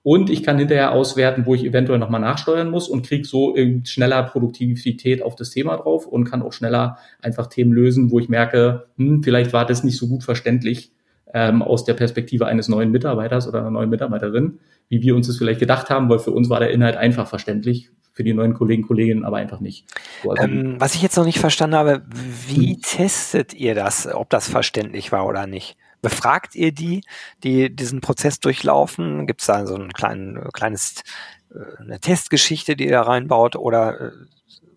Und 0.02 0.28
ich 0.28 0.42
kann 0.42 0.58
hinterher 0.58 0.92
auswerten, 0.92 1.46
wo 1.46 1.54
ich 1.54 1.64
eventuell 1.64 1.98
nochmal 1.98 2.20
nachsteuern 2.20 2.70
muss 2.70 2.88
und 2.88 3.06
kriege 3.06 3.26
so 3.26 3.56
schneller 3.84 4.22
Produktivität 4.22 5.22
auf 5.22 5.34
das 5.34 5.48
Thema 5.48 5.76
drauf 5.78 6.06
und 6.06 6.24
kann 6.24 6.42
auch 6.42 6.52
schneller 6.52 6.98
einfach 7.22 7.46
Themen 7.46 7.72
lösen, 7.72 8.10
wo 8.10 8.18
ich 8.18 8.28
merke, 8.28 8.86
hm, 8.98 9.22
vielleicht 9.22 9.54
war 9.54 9.64
das 9.64 9.82
nicht 9.82 9.96
so 9.96 10.06
gut 10.06 10.22
verständlich 10.22 10.92
ähm, 11.32 11.62
aus 11.62 11.84
der 11.84 11.94
Perspektive 11.94 12.44
eines 12.46 12.68
neuen 12.68 12.90
Mitarbeiters 12.90 13.48
oder 13.48 13.60
einer 13.60 13.70
neuen 13.70 13.88
Mitarbeiterin, 13.88 14.58
wie 14.90 15.00
wir 15.00 15.16
uns 15.16 15.26
das 15.26 15.38
vielleicht 15.38 15.60
gedacht 15.60 15.88
haben, 15.88 16.10
weil 16.10 16.18
für 16.18 16.32
uns 16.32 16.50
war 16.50 16.60
der 16.60 16.70
Inhalt 16.70 16.96
einfach 16.96 17.26
verständlich, 17.26 17.90
für 18.14 18.24
die 18.24 18.32
neuen 18.32 18.54
Kollegen, 18.54 18.84
Kolleginnen 18.84 19.24
aber 19.24 19.38
einfach 19.38 19.60
nicht. 19.60 19.86
So, 20.22 20.30
also 20.30 20.44
ähm, 20.44 20.76
was 20.78 20.94
ich 20.94 21.02
jetzt 21.02 21.16
noch 21.16 21.24
nicht 21.24 21.40
verstanden 21.40 21.76
habe, 21.76 22.02
wie 22.46 22.74
hm. 22.74 22.80
testet 22.80 23.52
ihr 23.52 23.74
das, 23.74 24.06
ob 24.06 24.30
das 24.30 24.48
verständlich 24.48 25.12
war 25.12 25.26
oder 25.26 25.46
nicht? 25.46 25.76
Befragt 26.00 26.54
ihr 26.54 26.70
die, 26.70 27.02
die 27.42 27.74
diesen 27.74 28.00
Prozess 28.00 28.38
durchlaufen? 28.38 29.26
Gibt 29.26 29.40
es 29.40 29.48
da 29.48 29.66
so 29.66 29.74
ein 29.74 29.92
klein, 29.92 30.48
kleines, 30.52 31.02
äh, 31.50 31.82
eine 31.82 31.98
Testgeschichte, 31.98 32.76
die 32.76 32.84
ihr 32.84 32.92
da 32.92 33.02
reinbaut? 33.02 33.56
Oder 33.56 34.00
äh, 34.00 34.10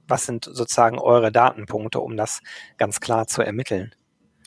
was 0.07 0.25
sind 0.25 0.45
sozusagen 0.45 0.97
eure 0.97 1.31
Datenpunkte, 1.31 1.99
um 1.99 2.17
das 2.17 2.41
ganz 2.77 2.99
klar 2.99 3.27
zu 3.27 3.43
ermitteln? 3.43 3.93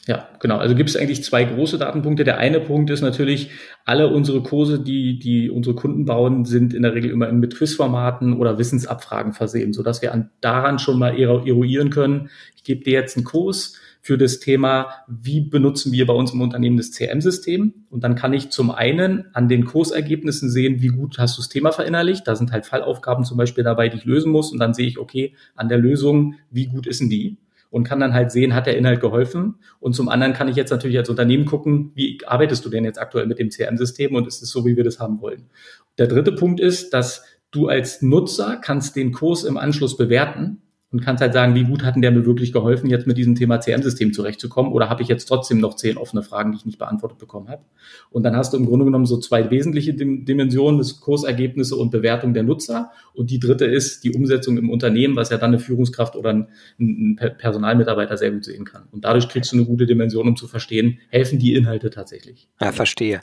Ja, 0.06 0.28
genau. 0.40 0.56
Also 0.56 0.74
gibt 0.74 0.88
es 0.88 0.96
eigentlich 0.96 1.22
zwei 1.22 1.44
große 1.44 1.78
Datenpunkte. 1.78 2.24
Der 2.24 2.38
eine 2.38 2.60
Punkt 2.60 2.90
ist 2.90 3.02
natürlich, 3.02 3.50
alle 3.84 4.08
unsere 4.08 4.42
Kurse, 4.42 4.80
die, 4.80 5.18
die 5.18 5.50
unsere 5.50 5.76
Kunden 5.76 6.06
bauen, 6.06 6.44
sind 6.44 6.72
in 6.72 6.82
der 6.82 6.94
Regel 6.94 7.10
immer 7.10 7.28
in 7.28 7.46
Quizformaten 7.46 8.32
oder 8.38 8.58
Wissensabfragen 8.58 9.34
versehen, 9.34 9.72
sodass 9.72 10.00
wir 10.00 10.12
an, 10.12 10.30
daran 10.40 10.78
schon 10.78 10.98
mal 10.98 11.18
eruieren 11.18 11.90
können. 11.90 12.30
Ich 12.56 12.64
gebe 12.64 12.82
dir 12.82 12.94
jetzt 12.94 13.16
einen 13.16 13.24
Kurs, 13.24 13.78
für 14.02 14.16
das 14.16 14.40
Thema, 14.40 14.88
wie 15.08 15.40
benutzen 15.40 15.92
wir 15.92 16.06
bei 16.06 16.14
uns 16.14 16.32
im 16.32 16.40
Unternehmen 16.40 16.78
das 16.78 16.92
CM-System. 16.92 17.74
Und 17.90 18.02
dann 18.02 18.14
kann 18.14 18.32
ich 18.32 18.50
zum 18.50 18.70
einen 18.70 19.26
an 19.34 19.48
den 19.48 19.66
Kursergebnissen 19.66 20.48
sehen, 20.50 20.80
wie 20.80 20.88
gut 20.88 21.18
hast 21.18 21.36
du 21.36 21.42
das 21.42 21.50
Thema 21.50 21.70
verinnerlicht. 21.70 22.26
Da 22.26 22.34
sind 22.34 22.50
halt 22.50 22.64
Fallaufgaben 22.64 23.24
zum 23.24 23.36
Beispiel 23.36 23.62
dabei, 23.62 23.88
die 23.88 23.98
ich 23.98 24.04
lösen 24.06 24.32
muss. 24.32 24.52
Und 24.52 24.58
dann 24.58 24.72
sehe 24.72 24.86
ich, 24.86 24.98
okay, 24.98 25.34
an 25.54 25.68
der 25.68 25.78
Lösung, 25.78 26.36
wie 26.50 26.66
gut 26.66 26.86
ist 26.86 27.00
denn 27.00 27.10
die? 27.10 27.36
Und 27.70 27.84
kann 27.84 28.00
dann 28.00 28.14
halt 28.14 28.32
sehen, 28.32 28.54
hat 28.54 28.66
der 28.66 28.76
Inhalt 28.76 29.00
geholfen. 29.00 29.56
Und 29.78 29.94
zum 29.94 30.08
anderen 30.08 30.32
kann 30.32 30.48
ich 30.48 30.56
jetzt 30.56 30.70
natürlich 30.70 30.98
als 30.98 31.08
Unternehmen 31.08 31.44
gucken, 31.44 31.92
wie 31.94 32.18
arbeitest 32.26 32.64
du 32.64 32.68
denn 32.68 32.84
jetzt 32.84 33.00
aktuell 33.00 33.26
mit 33.26 33.38
dem 33.38 33.50
CRM-System 33.50 34.14
und 34.14 34.26
ist 34.26 34.42
es 34.42 34.50
so, 34.50 34.66
wie 34.66 34.76
wir 34.76 34.84
das 34.84 34.98
haben 34.98 35.20
wollen. 35.20 35.50
Der 35.98 36.08
dritte 36.08 36.32
Punkt 36.32 36.60
ist, 36.60 36.92
dass 36.92 37.24
du 37.50 37.68
als 37.68 38.02
Nutzer 38.02 38.56
kannst 38.56 38.96
den 38.96 39.12
Kurs 39.12 39.44
im 39.44 39.56
Anschluss 39.56 39.96
bewerten 39.96 40.62
und 40.92 41.00
kannst 41.04 41.20
halt 41.20 41.32
sagen, 41.32 41.54
wie 41.54 41.64
gut 41.64 41.84
hat 41.84 41.94
denn 41.94 42.02
der 42.02 42.10
mir 42.10 42.26
wirklich 42.26 42.52
geholfen, 42.52 42.90
jetzt 42.90 43.06
mit 43.06 43.16
diesem 43.16 43.36
Thema 43.36 43.60
CM-System 43.60 44.12
zurechtzukommen 44.12 44.72
oder 44.72 44.90
habe 44.90 45.02
ich 45.02 45.08
jetzt 45.08 45.26
trotzdem 45.26 45.58
noch 45.58 45.76
zehn 45.76 45.96
offene 45.96 46.22
Fragen, 46.22 46.50
die 46.50 46.58
ich 46.58 46.66
nicht 46.66 46.78
beantwortet 46.78 47.18
bekommen 47.18 47.48
habe. 47.48 47.62
Und 48.10 48.24
dann 48.24 48.34
hast 48.36 48.52
du 48.52 48.56
im 48.56 48.66
Grunde 48.66 48.84
genommen 48.84 49.06
so 49.06 49.18
zwei 49.18 49.50
wesentliche 49.50 49.94
Dimensionen, 49.94 50.78
das 50.78 51.00
Kursergebnisse 51.00 51.76
und 51.76 51.90
Bewertung 51.90 52.34
der 52.34 52.42
Nutzer. 52.42 52.90
Und 53.14 53.30
die 53.30 53.38
dritte 53.38 53.66
ist 53.66 54.02
die 54.02 54.12
Umsetzung 54.12 54.58
im 54.58 54.68
Unternehmen, 54.68 55.14
was 55.14 55.30
ja 55.30 55.38
dann 55.38 55.50
eine 55.50 55.60
Führungskraft 55.60 56.16
oder 56.16 56.30
ein, 56.30 56.48
ein 56.80 57.16
Personalmitarbeiter 57.38 58.16
sehr 58.16 58.32
gut 58.32 58.44
sehen 58.44 58.64
kann. 58.64 58.88
Und 58.90 59.04
dadurch 59.04 59.28
kriegst 59.28 59.52
du 59.52 59.56
eine 59.56 59.66
gute 59.66 59.86
Dimension, 59.86 60.26
um 60.26 60.36
zu 60.36 60.48
verstehen, 60.48 60.98
helfen 61.08 61.38
die 61.38 61.54
Inhalte 61.54 61.90
tatsächlich. 61.90 62.48
Ja, 62.60 62.72
verstehe. 62.72 63.20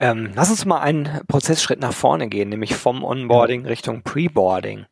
Ähm, 0.00 0.30
lass 0.34 0.50
uns 0.50 0.64
mal 0.64 0.80
einen 0.80 1.08
Prozessschritt 1.28 1.80
nach 1.80 1.92
vorne 1.92 2.28
gehen, 2.28 2.48
nämlich 2.48 2.74
vom 2.74 3.04
Onboarding. 3.04 3.66
Richtung 3.66 4.02
Preboarding. 4.02 4.86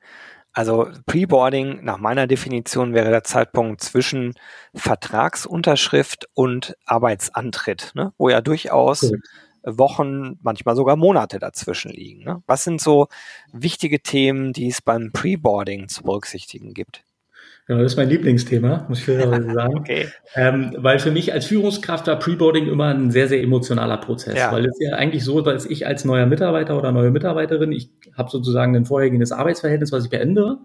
Also 0.52 0.88
Preboarding 1.06 1.82
nach 1.82 1.98
meiner 1.98 2.26
Definition 2.26 2.92
wäre 2.92 3.10
der 3.10 3.24
Zeitpunkt 3.24 3.80
zwischen 3.80 4.34
Vertragsunterschrift 4.74 6.28
und 6.34 6.76
Arbeitsantritt, 6.84 7.92
ne? 7.94 8.12
wo 8.18 8.28
ja 8.28 8.42
durchaus 8.42 9.04
okay. 9.04 9.18
Wochen, 9.64 10.38
manchmal 10.42 10.76
sogar 10.76 10.96
Monate 10.96 11.38
dazwischen 11.38 11.90
liegen. 11.90 12.24
Ne? 12.24 12.42
Was 12.46 12.64
sind 12.64 12.80
so 12.80 13.08
wichtige 13.52 14.00
Themen, 14.00 14.52
die 14.52 14.68
es 14.68 14.82
beim 14.82 15.12
Preboarding 15.12 15.88
zu 15.88 16.02
berücksichtigen 16.02 16.74
gibt? 16.74 17.04
Genau, 17.66 17.80
das 17.80 17.92
ist 17.92 17.96
mein 17.96 18.08
Lieblingsthema, 18.08 18.86
muss 18.88 18.98
ich 18.98 19.04
fairerweise 19.04 19.50
sagen. 19.54 19.78
okay. 19.78 20.08
Ähm, 20.34 20.74
weil 20.78 20.98
für 20.98 21.12
mich 21.12 21.32
als 21.32 21.46
Führungskraft 21.46 22.08
war 22.08 22.18
Preboarding 22.18 22.66
immer 22.66 22.88
ein 22.88 23.12
sehr, 23.12 23.28
sehr 23.28 23.40
emotionaler 23.40 23.98
Prozess. 23.98 24.36
Ja. 24.36 24.50
Weil 24.50 24.66
es 24.66 24.76
ja 24.80 24.96
eigentlich 24.96 25.24
so, 25.24 25.40
dass 25.40 25.64
ich 25.66 25.86
als 25.86 26.04
neuer 26.04 26.26
Mitarbeiter 26.26 26.76
oder 26.76 26.90
neue 26.90 27.12
Mitarbeiterin, 27.12 27.70
ich 27.70 27.90
habe 28.16 28.30
sozusagen 28.30 28.74
ein 28.74 28.84
vorhergehendes 28.84 29.30
Arbeitsverhältnis, 29.30 29.92
was 29.92 30.04
ich 30.04 30.10
beende. 30.10 30.58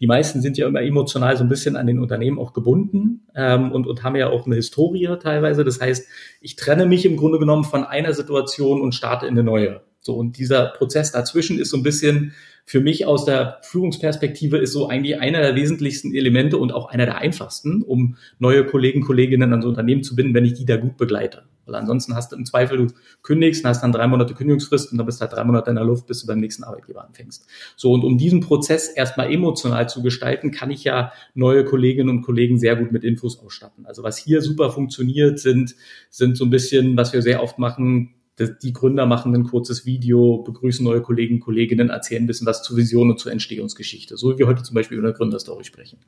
Die 0.00 0.06
meisten 0.06 0.40
sind 0.40 0.56
ja 0.56 0.66
immer 0.66 0.80
emotional 0.80 1.36
so 1.36 1.44
ein 1.44 1.48
bisschen 1.48 1.76
an 1.76 1.86
den 1.86 1.98
Unternehmen 1.98 2.38
auch 2.38 2.52
gebunden 2.52 3.26
ähm, 3.34 3.72
und, 3.72 3.86
und 3.86 4.02
haben 4.04 4.16
ja 4.16 4.30
auch 4.30 4.46
eine 4.46 4.54
Historie 4.54 5.08
teilweise. 5.20 5.64
Das 5.64 5.80
heißt, 5.80 6.08
ich 6.40 6.56
trenne 6.56 6.86
mich 6.86 7.04
im 7.04 7.16
Grunde 7.16 7.38
genommen 7.38 7.64
von 7.64 7.84
einer 7.84 8.14
Situation 8.14 8.80
und 8.80 8.94
starte 8.94 9.26
in 9.26 9.32
eine 9.32 9.42
neue. 9.42 9.82
So, 10.08 10.14
und 10.14 10.38
dieser 10.38 10.68
Prozess 10.68 11.12
dazwischen 11.12 11.58
ist 11.58 11.68
so 11.68 11.76
ein 11.76 11.82
bisschen 11.82 12.32
für 12.64 12.80
mich 12.80 13.04
aus 13.04 13.26
der 13.26 13.58
Führungsperspektive 13.60 14.56
ist 14.56 14.72
so 14.72 14.88
eigentlich 14.88 15.20
einer 15.20 15.42
der 15.42 15.54
wesentlichsten 15.54 16.14
Elemente 16.14 16.56
und 16.56 16.72
auch 16.72 16.88
einer 16.88 17.04
der 17.04 17.18
einfachsten, 17.18 17.82
um 17.82 18.16
neue 18.38 18.64
Kollegen, 18.64 19.02
Kolleginnen 19.02 19.52
ans 19.52 19.66
Unternehmen 19.66 20.02
zu 20.02 20.16
binden, 20.16 20.32
wenn 20.32 20.46
ich 20.46 20.54
die 20.54 20.64
da 20.64 20.78
gut 20.78 20.96
begleite. 20.96 21.42
Weil 21.66 21.74
ansonsten 21.74 22.14
hast 22.14 22.32
du 22.32 22.36
im 22.36 22.46
Zweifel, 22.46 22.78
du 22.78 22.86
kündigst, 23.22 23.66
hast 23.66 23.82
dann 23.82 23.92
drei 23.92 24.06
Monate 24.06 24.32
Kündigungsfrist 24.32 24.92
und 24.92 24.96
dann 24.96 25.04
bist 25.04 25.20
du 25.20 25.26
halt 25.26 25.34
drei 25.34 25.44
Monate 25.44 25.68
in 25.68 25.76
der 25.76 25.84
Luft, 25.84 26.06
bis 26.06 26.22
du 26.22 26.26
beim 26.26 26.40
nächsten 26.40 26.64
Arbeitgeber 26.64 27.04
anfängst. 27.04 27.46
So, 27.76 27.92
und 27.92 28.02
um 28.02 28.16
diesen 28.16 28.40
Prozess 28.40 28.88
erstmal 28.88 29.30
emotional 29.30 29.90
zu 29.90 30.02
gestalten, 30.02 30.52
kann 30.52 30.70
ich 30.70 30.84
ja 30.84 31.12
neue 31.34 31.66
Kolleginnen 31.66 32.08
und 32.08 32.22
Kollegen 32.22 32.58
sehr 32.58 32.76
gut 32.76 32.92
mit 32.92 33.04
Infos 33.04 33.38
ausstatten. 33.40 33.84
Also 33.84 34.02
was 34.02 34.16
hier 34.16 34.40
super 34.40 34.70
funktioniert, 34.70 35.38
sind, 35.38 35.74
sind 36.08 36.38
so 36.38 36.46
ein 36.46 36.50
bisschen, 36.50 36.96
was 36.96 37.12
wir 37.12 37.20
sehr 37.20 37.42
oft 37.42 37.58
machen, 37.58 38.14
die 38.38 38.72
Gründer 38.72 39.06
machen 39.06 39.34
ein 39.34 39.44
kurzes 39.44 39.84
Video, 39.84 40.38
begrüßen 40.38 40.84
neue 40.84 41.02
Kollegen, 41.02 41.40
Kolleginnen, 41.40 41.90
erzählen 41.90 42.22
ein 42.22 42.26
bisschen 42.26 42.46
was 42.46 42.62
zur 42.62 42.76
Vision 42.76 43.10
und 43.10 43.18
zur 43.18 43.32
Entstehungsgeschichte. 43.32 44.16
So 44.16 44.32
wie 44.32 44.38
wir 44.38 44.46
heute 44.46 44.62
zum 44.62 44.74
Beispiel 44.74 44.98
über 44.98 45.08
eine 45.08 45.16
Gründerstory 45.16 45.64
sprechen. 45.64 45.98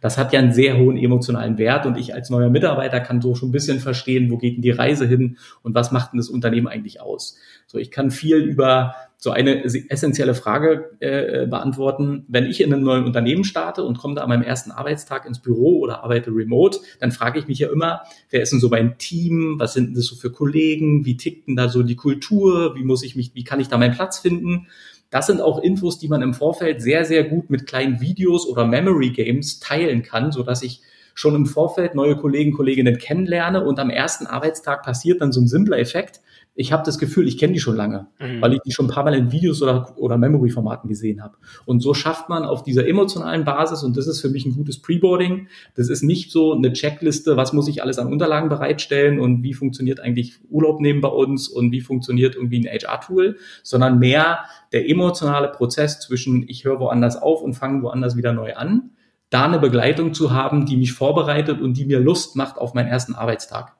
Das 0.00 0.16
hat 0.16 0.32
ja 0.32 0.38
einen 0.38 0.52
sehr 0.52 0.78
hohen 0.78 0.96
emotionalen 0.96 1.58
Wert 1.58 1.86
und 1.86 1.96
ich 1.96 2.14
als 2.14 2.30
neuer 2.30 2.50
Mitarbeiter 2.50 3.00
kann 3.00 3.20
so 3.20 3.34
schon 3.34 3.48
ein 3.48 3.52
bisschen 3.52 3.80
verstehen, 3.80 4.30
wo 4.30 4.38
geht 4.38 4.56
denn 4.56 4.62
die 4.62 4.70
Reise 4.70 5.06
hin 5.06 5.38
und 5.62 5.74
was 5.74 5.92
macht 5.92 6.12
denn 6.12 6.18
das 6.18 6.28
Unternehmen 6.28 6.68
eigentlich 6.68 7.00
aus. 7.00 7.36
So, 7.66 7.78
ich 7.78 7.90
kann 7.90 8.10
viel 8.10 8.36
über 8.36 8.94
so 9.22 9.30
eine 9.30 9.64
essentielle 9.64 10.34
Frage 10.34 10.96
äh, 11.00 11.46
beantworten. 11.46 12.24
Wenn 12.28 12.46
ich 12.46 12.62
in 12.62 12.72
einem 12.72 12.82
neuen 12.82 13.04
Unternehmen 13.04 13.44
starte 13.44 13.84
und 13.84 13.98
komme 13.98 14.14
da 14.14 14.22
an 14.22 14.30
meinem 14.30 14.42
ersten 14.42 14.70
Arbeitstag 14.70 15.26
ins 15.26 15.40
Büro 15.40 15.78
oder 15.78 16.02
arbeite 16.02 16.30
remote, 16.30 16.78
dann 17.00 17.12
frage 17.12 17.38
ich 17.38 17.46
mich 17.46 17.58
ja 17.58 17.70
immer, 17.70 18.00
wer 18.30 18.40
ist 18.40 18.50
denn 18.50 18.60
so 18.60 18.70
mein 18.70 18.96
Team? 18.96 19.56
Was 19.58 19.74
sind 19.74 19.94
das 19.94 20.06
so 20.06 20.16
für 20.16 20.32
Kollegen? 20.32 21.04
Wie 21.04 21.18
tickt 21.18 21.48
denn 21.48 21.56
da 21.56 21.68
so 21.68 21.82
die 21.82 21.96
Kultur? 21.96 22.74
Wie 22.74 22.82
muss 22.82 23.02
ich 23.02 23.14
mich, 23.14 23.32
wie 23.34 23.44
kann 23.44 23.60
ich 23.60 23.68
da 23.68 23.76
meinen 23.76 23.94
Platz 23.94 24.18
finden? 24.18 24.68
Das 25.10 25.26
sind 25.26 25.42
auch 25.42 25.58
Infos, 25.58 25.98
die 25.98 26.08
man 26.08 26.22
im 26.22 26.32
Vorfeld 26.32 26.80
sehr, 26.80 27.04
sehr 27.04 27.24
gut 27.24 27.50
mit 27.50 27.66
kleinen 27.66 28.00
Videos 28.00 28.46
oder 28.46 28.66
Memory 28.66 29.10
Games 29.10 29.60
teilen 29.60 30.02
kann, 30.02 30.32
so 30.32 30.42
dass 30.42 30.62
ich 30.62 30.80
schon 31.14 31.34
im 31.34 31.44
Vorfeld 31.44 31.94
neue 31.94 32.16
Kollegen, 32.16 32.52
Kolleginnen 32.52 32.96
kennenlerne 32.96 33.62
und 33.64 33.78
am 33.78 33.90
ersten 33.90 34.26
Arbeitstag 34.26 34.82
passiert 34.82 35.20
dann 35.20 35.32
so 35.32 35.42
ein 35.42 35.48
simpler 35.48 35.78
Effekt 35.78 36.22
ich 36.60 36.72
habe 36.72 36.82
das 36.84 36.98
Gefühl, 36.98 37.26
ich 37.26 37.38
kenne 37.38 37.54
die 37.54 37.58
schon 37.58 37.74
lange, 37.74 38.08
mhm. 38.18 38.42
weil 38.42 38.52
ich 38.52 38.60
die 38.60 38.70
schon 38.70 38.84
ein 38.84 38.90
paar 38.90 39.02
Mal 39.02 39.14
in 39.14 39.32
Videos 39.32 39.62
oder, 39.62 39.94
oder 39.96 40.18
Memory-Formaten 40.18 40.90
gesehen 40.90 41.22
habe. 41.22 41.38
Und 41.64 41.80
so 41.80 41.94
schafft 41.94 42.28
man 42.28 42.44
auf 42.44 42.62
dieser 42.62 42.86
emotionalen 42.86 43.46
Basis, 43.46 43.82
und 43.82 43.96
das 43.96 44.06
ist 44.06 44.20
für 44.20 44.28
mich 44.28 44.44
ein 44.44 44.54
gutes 44.54 44.82
Preboarding, 44.82 45.48
das 45.74 45.88
ist 45.88 46.02
nicht 46.02 46.30
so 46.30 46.52
eine 46.52 46.74
Checkliste, 46.74 47.38
was 47.38 47.54
muss 47.54 47.66
ich 47.66 47.82
alles 47.82 47.98
an 47.98 48.12
Unterlagen 48.12 48.50
bereitstellen 48.50 49.20
und 49.20 49.42
wie 49.42 49.54
funktioniert 49.54 50.00
eigentlich 50.00 50.34
Urlaub 50.50 50.80
nehmen 50.80 51.00
bei 51.00 51.08
uns 51.08 51.48
und 51.48 51.72
wie 51.72 51.80
funktioniert 51.80 52.34
irgendwie 52.34 52.60
ein 52.60 52.70
HR-Tool, 52.70 53.38
sondern 53.62 53.98
mehr 53.98 54.40
der 54.72 54.86
emotionale 54.86 55.48
Prozess 55.48 56.00
zwischen 56.00 56.46
ich 56.46 56.66
höre 56.66 56.78
woanders 56.78 57.16
auf 57.16 57.40
und 57.40 57.54
fange 57.54 57.82
woanders 57.82 58.18
wieder 58.18 58.34
neu 58.34 58.54
an, 58.54 58.90
da 59.30 59.46
eine 59.46 59.60
Begleitung 59.60 60.12
zu 60.12 60.32
haben, 60.32 60.66
die 60.66 60.76
mich 60.76 60.92
vorbereitet 60.92 61.62
und 61.62 61.78
die 61.78 61.86
mir 61.86 62.00
Lust 62.00 62.36
macht 62.36 62.58
auf 62.58 62.74
meinen 62.74 62.88
ersten 62.88 63.14
Arbeitstag. 63.14 63.79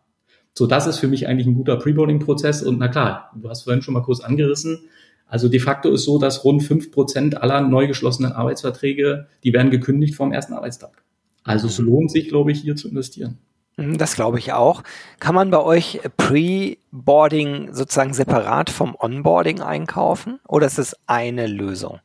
So, 0.55 0.67
das 0.67 0.87
ist 0.87 0.99
für 0.99 1.09
mich 1.09 1.27
eigentlich 1.29 1.47
ein 1.47 1.55
guter 1.55 1.77
Preboarding-Prozess. 1.77 2.63
Und 2.63 2.79
na 2.79 2.89
klar, 2.89 3.31
du 3.41 3.49
hast 3.49 3.63
vorhin 3.63 3.83
schon 3.83 3.95
mal 3.95 4.03
kurz 4.03 4.21
angerissen. 4.21 4.81
Also 5.27 5.49
de 5.49 5.61
facto 5.61 5.91
ist 5.91 6.05
so, 6.05 6.19
dass 6.19 6.45
rund 6.45 6.63
fünf 6.63 6.91
Prozent 6.91 7.41
aller 7.41 7.61
neu 7.61 7.87
geschlossenen 7.87 8.33
Arbeitsverträge, 8.33 9.29
die 9.45 9.53
werden 9.53 9.71
gekündigt 9.71 10.17
vom 10.17 10.33
ersten 10.33 10.55
Arbeitstag. 10.55 11.05
Also 11.45 11.69
es 11.69 11.79
lohnt 11.79 12.11
sich, 12.11 12.29
glaube 12.29 12.51
ich, 12.51 12.61
hier 12.61 12.75
zu 12.75 12.89
investieren. 12.89 13.39
Mhm, 13.77 13.97
das 13.97 14.15
glaube 14.17 14.39
ich 14.39 14.53
auch. 14.53 14.83
Kann 15.21 15.35
man 15.35 15.51
bei 15.51 15.63
euch 15.63 16.01
Pre-Boarding 16.17 17.73
sozusagen 17.73 18.13
separat 18.13 18.71
vom 18.71 18.97
Onboarding 18.99 19.61
einkaufen 19.61 20.41
oder 20.49 20.67
ist 20.67 20.79
es 20.79 20.97
eine 21.07 21.47
Lösung? 21.47 22.01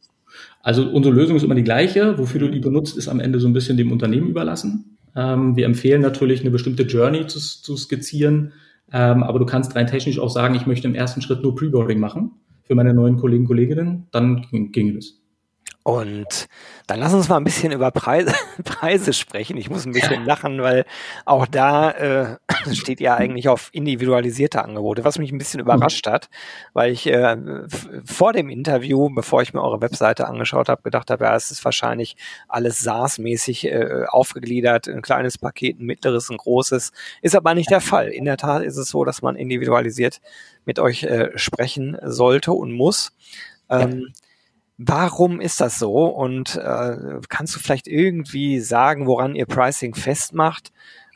Also 0.61 0.83
unsere 0.83 1.13
Lösung 1.13 1.35
ist 1.35 1.43
immer 1.43 1.55
die 1.55 1.63
gleiche. 1.63 2.17
Wofür 2.17 2.39
du 2.39 2.49
die 2.49 2.59
benutzt, 2.59 2.97
ist 2.97 3.07
am 3.07 3.19
Ende 3.19 3.39
so 3.39 3.47
ein 3.47 3.53
bisschen 3.53 3.77
dem 3.77 3.91
Unternehmen 3.91 4.29
überlassen. 4.29 4.94
Ähm, 5.15 5.55
wir 5.55 5.65
empfehlen 5.65 6.01
natürlich 6.01 6.41
eine 6.41 6.51
bestimmte 6.51 6.83
Journey 6.83 7.27
zu, 7.27 7.39
zu 7.39 7.77
skizzieren, 7.77 8.53
ähm, 8.91 9.23
aber 9.23 9.39
du 9.39 9.45
kannst 9.45 9.75
rein 9.75 9.87
technisch 9.87 10.19
auch 10.19 10.29
sagen, 10.29 10.55
ich 10.55 10.65
möchte 10.65 10.87
im 10.87 10.95
ersten 10.95 11.21
Schritt 11.21 11.41
nur 11.41 11.55
Preboarding 11.55 11.99
machen 11.99 12.31
für 12.63 12.75
meine 12.75 12.93
neuen 12.93 13.17
Kollegen, 13.17 13.45
Kolleginnen, 13.45 14.07
dann 14.11 14.45
ginge 14.51 14.93
das. 14.93 15.24
Und 15.87 16.47
dann 16.87 16.99
lass 16.99 17.13
uns 17.13 17.29
mal 17.29 17.37
ein 17.37 17.43
bisschen 17.43 17.71
über 17.71 17.91
Preise, 17.91 18.33
Preise 18.63 19.13
sprechen. 19.13 19.55
Ich 19.55 19.69
muss 19.69 19.85
ein 19.85 19.91
bisschen 19.91 20.25
lachen, 20.25 20.59
weil 20.63 20.83
auch 21.25 21.45
da 21.45 21.91
äh, 21.91 22.37
steht 22.73 22.99
ja 22.99 23.13
eigentlich 23.13 23.49
auf 23.49 23.69
individualisierte 23.71 24.63
Angebote, 24.65 25.03
was 25.03 25.19
mich 25.19 25.31
ein 25.31 25.37
bisschen 25.37 25.59
überrascht 25.59 26.07
hat, 26.07 26.31
weil 26.73 26.91
ich 26.91 27.05
äh, 27.05 27.37
vor 28.03 28.33
dem 28.33 28.49
Interview, 28.49 29.11
bevor 29.13 29.43
ich 29.43 29.53
mir 29.53 29.61
eure 29.61 29.79
Webseite 29.79 30.25
angeschaut 30.27 30.69
habe, 30.69 30.81
gedacht 30.81 31.11
habe, 31.11 31.25
ja, 31.25 31.35
es 31.35 31.51
ist 31.51 31.63
wahrscheinlich 31.63 32.17
alles 32.47 32.79
SaaS-mäßig 32.79 33.65
äh, 33.65 34.05
aufgegliedert, 34.07 34.87
ein 34.87 35.03
kleines 35.03 35.37
Paket, 35.37 35.79
ein 35.79 35.85
mittleres, 35.85 36.31
ein 36.31 36.37
großes. 36.37 36.93
Ist 37.21 37.35
aber 37.35 37.53
nicht 37.53 37.69
der 37.69 37.81
Fall. 37.81 38.07
In 38.07 38.25
der 38.25 38.37
Tat 38.37 38.63
ist 38.63 38.77
es 38.77 38.89
so, 38.89 39.05
dass 39.05 39.21
man 39.21 39.35
individualisiert 39.35 40.19
mit 40.65 40.79
euch 40.79 41.03
äh, 41.03 41.29
sprechen 41.37 41.95
sollte 42.01 42.53
und 42.53 42.71
muss. 42.71 43.11
Ähm, 43.69 43.99
ja. 44.07 44.24
Warum 44.77 45.39
ist 45.39 45.61
das 45.61 45.79
so? 45.79 46.07
Und 46.07 46.55
äh, 46.57 47.19
kannst 47.29 47.55
du 47.55 47.59
vielleicht 47.59 47.87
irgendwie 47.87 48.59
sagen, 48.59 49.07
woran 49.07 49.35
ihr 49.35 49.45
Pricing 49.45 49.95
festmacht 49.95 50.71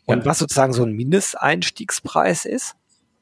und 0.06 0.20
ja. 0.20 0.26
was 0.26 0.40
sozusagen 0.40 0.74
so 0.74 0.84
ein 0.84 0.94
Mindesteinstiegspreis 0.94 2.46
ist? 2.46 2.76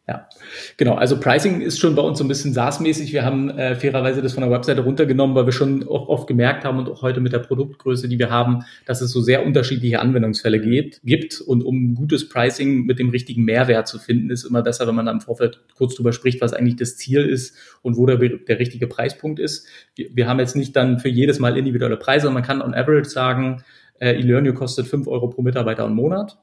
Ja, 0.10 0.30
genau. 0.78 0.96
Also 0.96 1.20
Pricing 1.20 1.60
ist 1.60 1.80
schon 1.80 1.94
bei 1.94 2.02
uns 2.02 2.18
so 2.18 2.24
ein 2.24 2.30
bisschen 2.30 2.54
SaaS-mäßig. 2.54 3.12
Wir 3.12 3.26
haben 3.26 3.50
äh, 3.50 3.76
fairerweise 3.76 4.22
das 4.22 4.32
von 4.34 4.42
der 4.42 4.50
Webseite 4.50 4.80
runtergenommen, 4.80 5.36
weil 5.36 5.46
wir 5.46 5.52
schon 5.52 5.84
oft, 5.84 6.08
oft 6.08 6.28
gemerkt 6.28 6.64
haben 6.64 6.80
und 6.80 6.90
auch 6.90 7.02
heute 7.02 7.20
mit 7.20 7.34
der 7.34 7.40
Produktgröße, 7.40 8.08
die 8.08 8.18
wir 8.18 8.30
haben, 8.30 8.64
dass 8.86 9.02
es 9.02 9.12
so 9.12 9.20
sehr 9.20 9.46
unterschiedliche 9.46 10.00
Anwendungsfälle 10.00 10.62
geht, 10.62 11.02
gibt. 11.04 11.42
Und 11.42 11.62
um 11.62 11.94
gutes 11.94 12.30
Pricing 12.30 12.86
mit 12.86 13.00
dem 13.00 13.10
richtigen 13.10 13.44
Mehrwert 13.44 13.90
zu 13.90 14.00
finden, 14.00 14.30
ist 14.30 14.46
immer 14.46 14.62
besser, 14.62 14.88
wenn 14.88 14.96
man 14.96 15.08
da 15.08 15.12
im 15.12 15.20
Vorfeld 15.20 15.60
kurz 15.76 15.96
drüber 15.96 16.14
spricht, 16.14 16.40
was 16.40 16.54
eigentlich 16.54 16.78
das 16.78 16.96
Ziel 16.96 17.26
ist 17.26 17.58
und 17.82 17.98
wo 17.98 18.06
der, 18.06 18.18
der 18.18 18.60
richtige 18.60 18.88
Preispunkt 18.88 19.40
ist. 19.40 19.68
Wir, 19.96 20.10
wir 20.14 20.30
haben 20.30 20.40
jetzt 20.40 20.56
nicht 20.56 20.74
dann 20.78 21.00
für 21.00 21.10
jedes 21.10 21.40
Mal 21.40 21.58
individuelle 21.58 21.98
Preise, 21.98 22.30
man 22.30 22.44
kann 22.44 22.62
on 22.62 22.74
average 22.74 23.10
sagen, 23.10 23.62
äh, 24.00 24.14
eLearnio 24.14 24.54
kostet 24.54 24.88
fünf 24.88 25.08
Euro 25.08 25.28
pro 25.28 25.42
Mitarbeiter 25.42 25.84
und 25.86 25.96
Monat. 25.96 26.38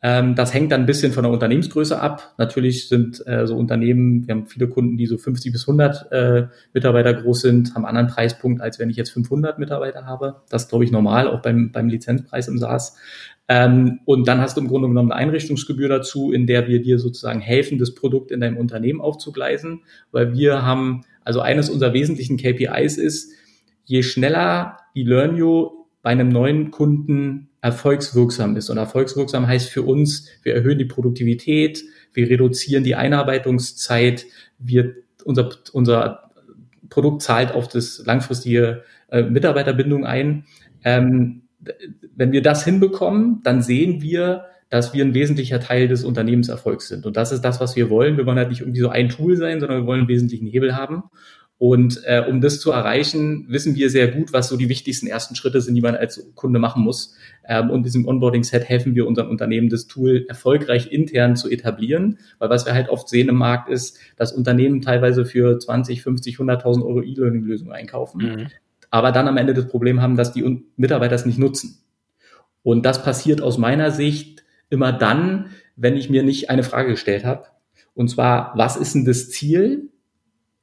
Ähm, 0.00 0.36
das 0.36 0.54
hängt 0.54 0.70
dann 0.70 0.82
ein 0.82 0.86
bisschen 0.86 1.12
von 1.12 1.24
der 1.24 1.32
Unternehmensgröße 1.32 2.00
ab. 2.00 2.34
Natürlich 2.38 2.88
sind 2.88 3.26
äh, 3.26 3.46
so 3.46 3.56
Unternehmen, 3.56 4.26
wir 4.28 4.34
haben 4.34 4.46
viele 4.46 4.68
Kunden, 4.68 4.96
die 4.96 5.06
so 5.06 5.18
50 5.18 5.50
bis 5.50 5.62
100 5.62 6.12
äh, 6.12 6.46
Mitarbeiter 6.72 7.14
groß 7.14 7.40
sind, 7.40 7.74
haben 7.74 7.84
einen 7.84 7.96
anderen 7.96 8.14
Preispunkt, 8.14 8.60
als 8.60 8.78
wenn 8.78 8.90
ich 8.90 8.96
jetzt 8.96 9.10
500 9.10 9.58
Mitarbeiter 9.58 10.06
habe. 10.06 10.42
Das 10.50 10.68
glaube 10.68 10.84
ich, 10.84 10.92
normal, 10.92 11.26
auch 11.26 11.42
beim, 11.42 11.72
beim 11.72 11.88
Lizenzpreis 11.88 12.46
im 12.46 12.58
SaaS. 12.58 12.96
Ähm, 13.48 14.00
und 14.04 14.28
dann 14.28 14.40
hast 14.40 14.56
du 14.56 14.60
im 14.60 14.68
Grunde 14.68 14.88
genommen 14.88 15.10
eine 15.10 15.20
Einrichtungsgebühr 15.20 15.88
dazu, 15.88 16.32
in 16.32 16.46
der 16.46 16.68
wir 16.68 16.80
dir 16.80 16.98
sozusagen 17.00 17.40
helfen, 17.40 17.78
das 17.78 17.94
Produkt 17.94 18.30
in 18.30 18.40
deinem 18.40 18.58
Unternehmen 18.58 19.00
aufzugleisen, 19.00 19.80
weil 20.12 20.34
wir 20.34 20.62
haben, 20.62 21.00
also 21.24 21.40
eines 21.40 21.70
unserer 21.70 21.92
wesentlichen 21.92 22.36
KPIs 22.36 22.98
ist, 22.98 23.32
je 23.84 24.02
schneller 24.02 24.76
die 24.94 25.02
Learnio 25.02 25.77
bei 26.08 26.12
einem 26.12 26.30
neuen 26.30 26.70
Kunden 26.70 27.50
erfolgswirksam 27.60 28.56
ist. 28.56 28.70
Und 28.70 28.78
erfolgswirksam 28.78 29.46
heißt 29.46 29.68
für 29.68 29.82
uns, 29.82 30.26
wir 30.42 30.54
erhöhen 30.54 30.78
die 30.78 30.86
Produktivität, 30.86 31.84
wir 32.14 32.30
reduzieren 32.30 32.82
die 32.82 32.94
Einarbeitungszeit, 32.94 34.24
wir, 34.58 34.94
unser, 35.24 35.50
unser 35.74 36.30
Produkt 36.88 37.20
zahlt 37.20 37.52
auf 37.52 37.68
das 37.68 38.02
langfristige 38.06 38.84
äh, 39.10 39.22
Mitarbeiterbindung 39.22 40.06
ein. 40.06 40.46
Ähm, 40.82 41.42
wenn 42.16 42.32
wir 42.32 42.40
das 42.40 42.64
hinbekommen, 42.64 43.42
dann 43.42 43.60
sehen 43.60 44.00
wir, 44.00 44.46
dass 44.70 44.94
wir 44.94 45.04
ein 45.04 45.12
wesentlicher 45.12 45.60
Teil 45.60 45.88
des 45.88 46.04
Unternehmenserfolgs 46.04 46.88
sind. 46.88 47.04
Und 47.04 47.18
das 47.18 47.32
ist 47.32 47.42
das, 47.42 47.60
was 47.60 47.76
wir 47.76 47.90
wollen. 47.90 48.16
Wir 48.16 48.24
wollen 48.24 48.38
halt 48.38 48.48
nicht 48.48 48.62
irgendwie 48.62 48.80
so 48.80 48.88
ein 48.88 49.10
Tool 49.10 49.36
sein, 49.36 49.60
sondern 49.60 49.82
wir 49.82 49.86
wollen 49.86 50.00
einen 50.00 50.08
wesentlichen 50.08 50.46
Hebel 50.46 50.74
haben. 50.74 51.02
Und 51.58 52.02
äh, 52.04 52.24
um 52.28 52.40
das 52.40 52.60
zu 52.60 52.70
erreichen, 52.70 53.46
wissen 53.48 53.74
wir 53.74 53.90
sehr 53.90 54.08
gut, 54.08 54.32
was 54.32 54.48
so 54.48 54.56
die 54.56 54.68
wichtigsten 54.68 55.08
ersten 55.08 55.34
Schritte 55.34 55.60
sind, 55.60 55.74
die 55.74 55.80
man 55.80 55.96
als 55.96 56.30
Kunde 56.36 56.60
machen 56.60 56.84
muss. 56.84 57.16
Ähm, 57.48 57.70
und 57.70 57.82
diesem 57.82 58.06
Onboarding-Set 58.06 58.68
helfen 58.68 58.94
wir 58.94 59.08
unseren 59.08 59.26
Unternehmen, 59.26 59.68
das 59.68 59.88
Tool 59.88 60.24
erfolgreich 60.28 60.92
intern 60.92 61.34
zu 61.34 61.50
etablieren. 61.50 62.18
Weil 62.38 62.48
was 62.48 62.64
wir 62.64 62.74
halt 62.74 62.88
oft 62.88 63.08
sehen 63.08 63.28
im 63.28 63.34
Markt 63.34 63.68
ist, 63.68 63.98
dass 64.16 64.32
Unternehmen 64.32 64.82
teilweise 64.82 65.26
für 65.26 65.58
20, 65.58 66.02
50, 66.02 66.36
100.000 66.36 66.84
Euro 66.84 67.02
E-Learning-Lösungen 67.02 67.72
einkaufen. 67.72 68.22
Mhm. 68.22 68.46
Aber 68.90 69.10
dann 69.10 69.26
am 69.26 69.36
Ende 69.36 69.52
das 69.52 69.66
Problem 69.66 70.00
haben, 70.00 70.16
dass 70.16 70.32
die 70.32 70.62
Mitarbeiter 70.76 71.16
es 71.16 71.26
nicht 71.26 71.38
nutzen. 71.38 71.82
Und 72.62 72.86
das 72.86 73.02
passiert 73.02 73.40
aus 73.40 73.58
meiner 73.58 73.90
Sicht 73.90 74.44
immer 74.70 74.92
dann, 74.92 75.50
wenn 75.74 75.96
ich 75.96 76.08
mir 76.08 76.22
nicht 76.22 76.50
eine 76.50 76.62
Frage 76.62 76.90
gestellt 76.90 77.24
habe. 77.24 77.46
Und 77.94 78.08
zwar, 78.08 78.52
was 78.54 78.76
ist 78.76 78.94
denn 78.94 79.04
das 79.04 79.30
Ziel? 79.30 79.90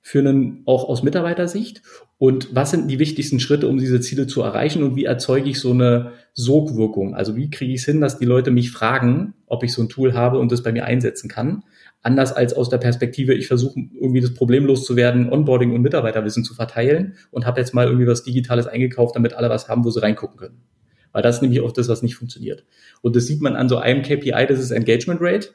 Für 0.06 0.20
einen, 0.20 0.62
auch 0.66 0.88
aus 0.88 1.02
Mitarbeitersicht? 1.02 1.82
Und 2.20 2.54
was 2.54 2.70
sind 2.70 2.90
die 2.90 3.00
wichtigsten 3.00 3.40
Schritte, 3.40 3.68
um 3.68 3.80
diese 3.80 4.00
Ziele 4.00 4.28
zu 4.28 4.44
erreichen? 4.44 4.84
Und 4.84 4.96
wie 4.96 5.06
erzeuge 5.06 5.50
ich 5.50 5.60
so 5.60 5.72
eine 5.72 6.12
Sogwirkung? 6.34 7.16
Also 7.16 7.36
wie 7.36 7.50
kriege 7.50 7.74
ich 7.74 7.80
es 7.80 7.86
hin, 7.86 8.02
dass 8.02 8.20
die 8.20 8.26
Leute 8.26 8.52
mich 8.52 8.70
fragen, 8.70 9.34
ob 9.48 9.64
ich 9.64 9.74
so 9.74 9.82
ein 9.82 9.90
Tool 9.90 10.14
habe 10.14 10.38
und 10.38 10.52
das 10.52 10.62
bei 10.62 10.72
mir 10.72 10.86
einsetzen 10.86 11.28
kann? 11.28 11.64
Anders 12.04 12.34
als 12.34 12.54
aus 12.54 12.70
der 12.70 12.78
Perspektive, 12.78 13.34
ich 13.34 13.48
versuche 13.48 13.80
irgendwie 14.00 14.22
das 14.22 14.36
Problem 14.36 14.66
loszuwerden, 14.66 15.34
Onboarding 15.34 15.74
und 15.74 15.82
Mitarbeiterwissen 15.82 16.44
zu 16.44 16.54
verteilen 16.54 17.16
und 17.32 17.48
habe 17.48 17.60
jetzt 17.60 17.74
mal 17.74 17.88
irgendwie 17.88 18.06
was 18.06 18.22
Digitales 18.22 18.68
eingekauft, 18.68 19.16
damit 19.16 19.34
alle 19.34 19.50
was 19.50 19.70
haben, 19.70 19.84
wo 19.86 19.90
sie 19.90 20.04
reingucken 20.04 20.38
können. 20.38 20.62
Weil 21.14 21.24
das 21.24 21.38
ist 21.38 21.42
nämlich 21.42 21.62
oft 21.62 21.80
das, 21.80 21.90
was 21.90 22.04
nicht 22.04 22.16
funktioniert. 22.16 22.64
Und 23.02 23.16
das 23.16 23.26
sieht 23.26 23.42
man 23.42 23.56
an 23.56 23.70
so 23.70 23.78
einem 23.78 24.04
KPI, 24.04 24.46
das 24.48 24.60
ist 24.60 24.70
Engagement 24.70 25.20
Rate. 25.20 25.50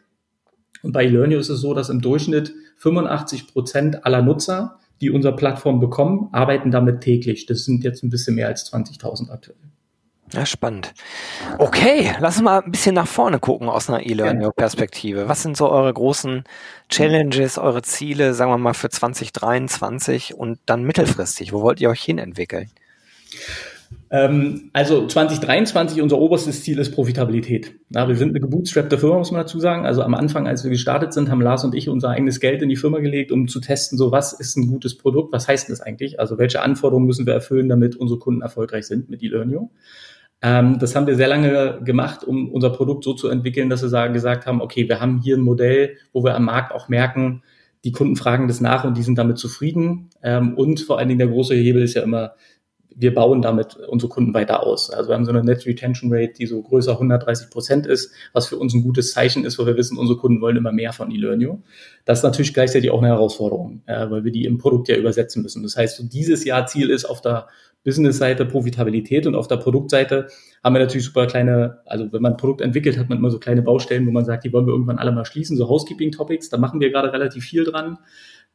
Und 0.83 0.93
bei 0.93 1.07
Learnio 1.07 1.39
ist 1.39 1.49
es 1.49 1.61
so, 1.61 1.75
dass 1.75 1.91
im 1.91 2.01
Durchschnitt 2.01 2.55
85 2.77 3.49
Prozent 3.49 4.05
aller 4.07 4.23
Nutzer, 4.23 4.79
die 5.01 5.11
unsere 5.11 5.37
Plattform 5.37 5.81
bekommen, 5.81 6.29
arbeiten 6.33 6.71
damit 6.71 7.01
täglich. 7.01 7.47
Das 7.47 7.65
sind 7.65 7.85
jetzt 7.85 8.03
ein 8.03 8.11
bisschen 8.11 8.37
mehr 8.37 8.49
als 8.49 8.73
20.000 8.73 9.31
aktuell. 9.31 9.57
Ja, 10.33 10.47
spannend. 10.47 10.95
Okay, 11.59 12.15
lass 12.21 12.37
uns 12.37 12.45
mal 12.45 12.63
ein 12.63 12.71
bisschen 12.71 12.95
nach 12.95 13.09
vorne 13.09 13.41
gucken 13.41 13.69
aus 13.69 13.89
einer 13.89 14.07
E-Learning-Perspektive. 14.07 15.29
Was 15.29 15.43
sind 15.43 15.57
so 15.57 15.69
eure 15.69 15.93
großen 15.93 16.45
Challenges, 16.89 17.59
eure 17.59 17.83
Ziele, 17.83 18.33
sagen 18.33 18.53
wir 18.53 18.59
mal, 18.59 18.75
für 18.75 18.91
2023 18.91 20.35
und 20.35 20.61
dann 20.67 20.85
mittelfristig? 20.85 21.53
Wo 21.53 21.63
wollt 21.63 21.81
ihr 21.81 21.91
euch 21.91 22.03
hin 22.03 22.19
entwickeln? 22.19 22.71
Ähm, 24.13 24.71
also 24.73 25.07
2023, 25.07 26.03
unser 26.03 26.19
oberstes 26.19 26.63
Ziel 26.63 26.79
ist 26.79 26.93
Profitabilität. 26.93 27.75
Ja, 27.91 28.09
wir 28.09 28.17
sind 28.17 28.31
eine 28.31 28.41
gebootstrappte 28.41 28.99
Firma, 28.99 29.19
muss 29.19 29.31
man 29.31 29.41
dazu 29.41 29.61
sagen. 29.61 29.87
Also 29.87 30.03
am 30.03 30.15
Anfang, 30.15 30.49
als 30.49 30.65
wir 30.65 30.71
gestartet 30.71 31.13
sind, 31.13 31.31
haben 31.31 31.41
Lars 31.41 31.65
und 31.65 31.75
ich 31.75 31.89
unser 31.89 32.11
eigenes 32.11 32.41
Geld 32.41 32.61
in 32.63 32.69
die 32.69 32.77
Firma 32.77 32.99
gelegt, 32.99 33.31
um 33.31 33.47
zu 33.47 33.61
testen, 33.61 33.97
so 33.97 34.11
was 34.11 34.33
ist 34.33 34.57
ein 34.57 34.67
gutes 34.67 34.99
Produkt, 34.99 35.33
was 35.33 35.47
heißt 35.47 35.71
das 35.71 35.81
eigentlich? 35.81 36.19
Also 36.19 36.39
welche 36.39 36.63
Anforderungen 36.63 37.07
müssen 37.07 37.27
wir 37.27 37.35
erfüllen, 37.35 37.69
damit 37.69 37.95
unsere 37.97 38.19
Kunden 38.19 38.43
erfolgreich 38.43 38.87
sind 38.87 39.11
mit 39.11 39.23
eLearnio? 39.23 39.71
Ähm, 40.43 40.79
das 40.79 40.97
haben 40.97 41.07
wir 41.07 41.15
sehr 41.15 41.29
lange 41.29 41.81
gemacht, 41.85 42.25
um 42.25 42.51
unser 42.51 42.71
Produkt 42.71 43.05
so 43.05 43.15
zu 43.15 43.29
entwickeln, 43.29 43.69
dass 43.71 43.83
wir 43.83 43.91
sagen, 43.91 44.13
gesagt 44.13 44.47
haben, 44.47 44.61
okay, 44.61 44.89
wir 44.89 45.01
haben 45.01 45.21
hier 45.23 45.37
ein 45.37 45.43
Modell, 45.43 45.97
wo 46.13 46.25
wir 46.25 46.35
am 46.35 46.47
Markt 46.47 46.73
auch 46.73 46.89
merken, 46.89 47.43
die 47.85 47.93
Kunden 47.93 48.17
fragen 48.17 48.49
das 48.49 48.61
nach 48.61 48.85
und 48.85 48.97
die 48.97 49.03
sind 49.03 49.19
damit 49.19 49.39
zufrieden. 49.39 50.11
Ähm, 50.23 50.55
und 50.55 50.81
vor 50.81 50.99
allen 50.99 51.09
Dingen 51.09 51.19
der 51.19 51.29
große 51.29 51.55
Hebel 51.55 51.83
ist 51.83 51.95
ja 51.95 52.03
immer 52.03 52.33
wir 52.95 53.15
bauen 53.15 53.43
damit 53.43 53.77
unsere 53.77 54.11
Kunden 54.11 54.35
weiter 54.35 54.65
aus. 54.65 54.91
Also 54.91 55.11
wir 55.11 55.15
haben 55.15 55.25
so 55.25 55.31
eine 55.31 55.45
Net 55.45 55.65
Retention 55.67 56.13
Rate, 56.13 56.35
die 56.35 56.47
so 56.47 56.61
größer 56.63 56.93
130 56.93 57.51
Prozent 57.51 57.87
ist, 57.87 58.13
was 58.33 58.49
für 58.49 58.57
uns 58.57 58.75
ein 58.75 58.83
gutes 58.83 59.13
Zeichen 59.13 59.45
ist, 59.45 59.59
wo 59.59 59.67
wir 59.67 59.77
wissen, 59.77 59.97
unsere 59.97 60.19
Kunden 60.19 60.41
wollen 60.41 60.57
immer 60.57 60.73
mehr 60.73 60.93
von 60.93 61.11
eLearnio. 61.11 61.63
Das 62.05 62.19
ist 62.19 62.25
natürlich 62.25 62.55
gleichzeitig 62.55 62.91
auch 62.91 62.99
eine 62.99 63.09
Herausforderung, 63.09 63.83
äh, 63.87 64.11
weil 64.11 64.25
wir 64.25 64.33
die 64.33 64.45
im 64.45 64.59
Produkt 64.59 64.89
ja 64.89 64.97
übersetzen 64.97 65.43
müssen. 65.43 65.63
Das 65.63 65.77
heißt, 65.77 65.97
so 65.97 66.05
dieses 66.05 66.45
Jahr 66.45 66.67
Ziel 66.67 66.91
ist 66.91 67.05
auf 67.05 67.21
der 67.21 67.49
Business-Seite 67.85 68.45
Profitabilität 68.45 69.27
und 69.27 69.35
auf 69.35 69.49
der 69.49 69.57
Produktseite 69.57 70.29
haben 70.63 70.75
wir 70.75 70.81
natürlich 70.81 71.07
super 71.07 71.27
kleine, 71.27 71.79
also 71.87 72.13
wenn 72.13 72.21
man 72.21 72.35
ein 72.35 72.37
Produkt 72.37 72.61
entwickelt, 72.61 72.99
hat 72.99 73.09
man 73.09 73.19
immer 73.19 73.31
so 73.31 73.39
kleine 73.39 73.63
Baustellen, 73.63 74.07
wo 74.07 74.11
man 74.11 74.27
sagt, 74.27 74.45
die 74.45 74.53
wollen 74.53 74.67
wir 74.67 74.73
irgendwann 74.73 74.99
alle 74.99 75.13
mal 75.13 75.25
schließen, 75.25 75.57
so 75.57 75.69
Housekeeping-Topics, 75.69 76.51
da 76.51 76.59
machen 76.59 76.81
wir 76.81 76.91
gerade 76.91 77.13
relativ 77.13 77.45
viel 77.45 77.65
dran. 77.65 77.99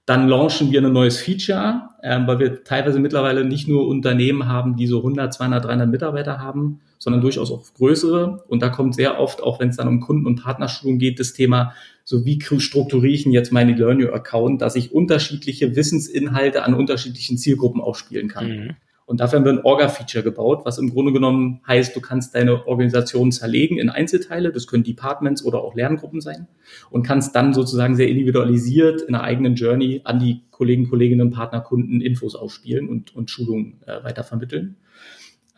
Dann 0.06 0.28
launchen 0.28 0.72
wir 0.72 0.84
ein 0.84 0.94
neues 0.94 1.20
Feature, 1.20 1.90
ähm, 2.04 2.28
weil 2.28 2.40
wir 2.40 2.64
teilweise 2.64 3.00
mittlerweile 3.00 3.44
nicht 3.44 3.68
nur 3.68 3.88
Unternehmen 3.88 4.48
haben, 4.48 4.76
die 4.76 4.86
so 4.86 5.00
100, 5.00 5.34
200, 5.34 5.66
300 5.66 5.90
Mitarbeiter 5.90 6.40
haben, 6.40 6.82
sondern 7.00 7.22
durchaus 7.22 7.52
auch 7.52 7.64
größere. 7.74 8.44
Und 8.48 8.62
da 8.62 8.70
kommt 8.70 8.94
sehr 8.94 9.20
oft, 9.20 9.42
auch 9.42 9.60
wenn 9.60 9.70
es 9.70 9.78
dann 9.78 9.88
um 9.88 10.02
Kunden- 10.02 10.28
und 10.28 10.44
Partnerschulung 10.44 11.00
geht, 11.00 11.20
das 11.20 11.34
Thema, 11.34 11.74
so 12.04 12.24
wie 12.24 12.40
strukturiere 12.42 13.14
ich 13.14 13.24
denn 13.24 13.32
jetzt 13.32 13.52
meine 13.52 13.74
Learning-Account, 13.74 14.62
dass 14.62 14.76
ich 14.76 14.94
unterschiedliche 14.94 15.76
Wissensinhalte 15.76 16.64
an 16.64 16.76
unterschiedlichen 16.76 17.40
Zielgruppen 17.40 17.82
ausspielen 17.82 18.28
kann. 18.28 18.48
Mhm. 18.48 18.76
Und 19.06 19.20
dafür 19.20 19.38
haben 19.38 19.46
wir 19.46 19.52
ein 19.52 19.64
Orga-Feature 19.64 20.24
gebaut, 20.24 20.62
was 20.66 20.80
im 20.80 20.90
Grunde 20.90 21.14
genommen 21.14 21.62
heißt, 21.68 21.96
du 21.96 22.02
kannst 22.02 22.34
deine 22.34 22.68
Organisation 22.68 23.32
zerlegen 23.32 23.78
in 23.78 23.90
Einzelteile. 23.90 24.52
Das 24.52 24.66
können 24.66 24.84
Departments 24.84 25.46
oder 25.46 25.64
auch 25.64 25.76
Lerngruppen 25.76 26.22
sein. 26.22 26.48
Und 26.90 27.04
kannst 27.04 27.36
dann 27.36 27.54
sozusagen 27.54 27.96
sehr 27.96 28.08
individualisiert 28.08 29.04
in 29.04 29.14
einer 29.14 29.24
eigenen 29.24 29.56
Journey 29.56 30.02
an 30.06 30.20
die 30.20 30.42
Kollegen, 30.50 30.90
Kolleginnen, 30.90 31.30
Partner, 31.30 31.62
Kunden 31.62 32.02
Infos 32.02 32.36
ausspielen 32.36 32.90
und, 32.90 33.16
und 33.16 33.30
Schulungen 33.30 33.84
äh, 33.86 34.04
weitervermitteln. 34.04 34.78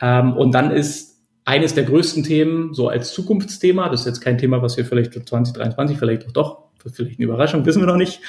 Ähm, 0.02 0.34
und 0.34 0.54
dann 0.54 0.72
ist 0.72 1.18
eines 1.46 1.74
der 1.74 1.86
größten 1.86 2.24
Themen, 2.24 2.74
so 2.74 2.90
als 2.90 3.14
Zukunftsthema, 3.14 3.88
das 3.88 4.02
ist 4.02 4.08
jetzt 4.08 4.22
kein 4.22 4.38
Thema, 4.38 4.62
was 4.62 4.76
wir 4.76 4.84
vielleicht 4.84 5.14
für 5.14 5.24
2023, 5.24 5.98
vielleicht 5.98 6.28
auch 6.28 6.32
doch, 6.34 6.64
vielleicht 6.94 7.20
eine 7.20 7.26
Überraschung, 7.26 7.66
wissen 7.66 7.82
wir 7.82 7.88
noch 7.88 7.96
nicht. 7.96 8.20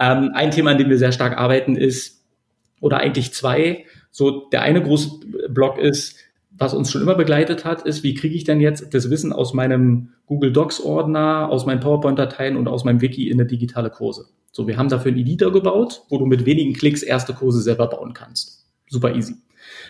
Ähm, 0.00 0.32
ein 0.34 0.50
Thema, 0.50 0.72
an 0.72 0.78
dem 0.78 0.90
wir 0.90 0.98
sehr 0.98 1.12
stark 1.12 1.38
arbeiten, 1.38 1.76
ist, 1.76 2.24
oder 2.80 2.98
eigentlich 2.98 3.32
zwei, 3.32 3.84
So, 4.16 4.48
der 4.52 4.62
eine 4.62 4.80
große 4.80 5.10
Block 5.48 5.76
ist, 5.76 6.14
was 6.52 6.72
uns 6.72 6.92
schon 6.92 7.02
immer 7.02 7.16
begleitet 7.16 7.64
hat, 7.64 7.82
ist, 7.82 8.04
wie 8.04 8.14
kriege 8.14 8.36
ich 8.36 8.44
denn 8.44 8.60
jetzt 8.60 8.94
das 8.94 9.10
Wissen 9.10 9.32
aus 9.32 9.54
meinem 9.54 10.10
Google 10.26 10.52
Docs 10.52 10.80
Ordner, 10.80 11.48
aus 11.50 11.66
meinen 11.66 11.80
PowerPoint-Dateien 11.80 12.56
und 12.56 12.68
aus 12.68 12.84
meinem 12.84 13.00
Wiki 13.00 13.28
in 13.28 13.40
eine 13.40 13.48
digitale 13.48 13.90
Kurse. 13.90 14.26
So, 14.52 14.68
wir 14.68 14.76
haben 14.76 14.88
dafür 14.88 15.10
einen 15.10 15.20
Editor 15.20 15.50
gebaut, 15.50 16.02
wo 16.10 16.18
du 16.18 16.26
mit 16.26 16.46
wenigen 16.46 16.74
Klicks 16.74 17.02
erste 17.02 17.32
Kurse 17.32 17.60
selber 17.60 17.88
bauen 17.88 18.14
kannst. 18.14 18.68
Super 18.88 19.16
easy. 19.16 19.34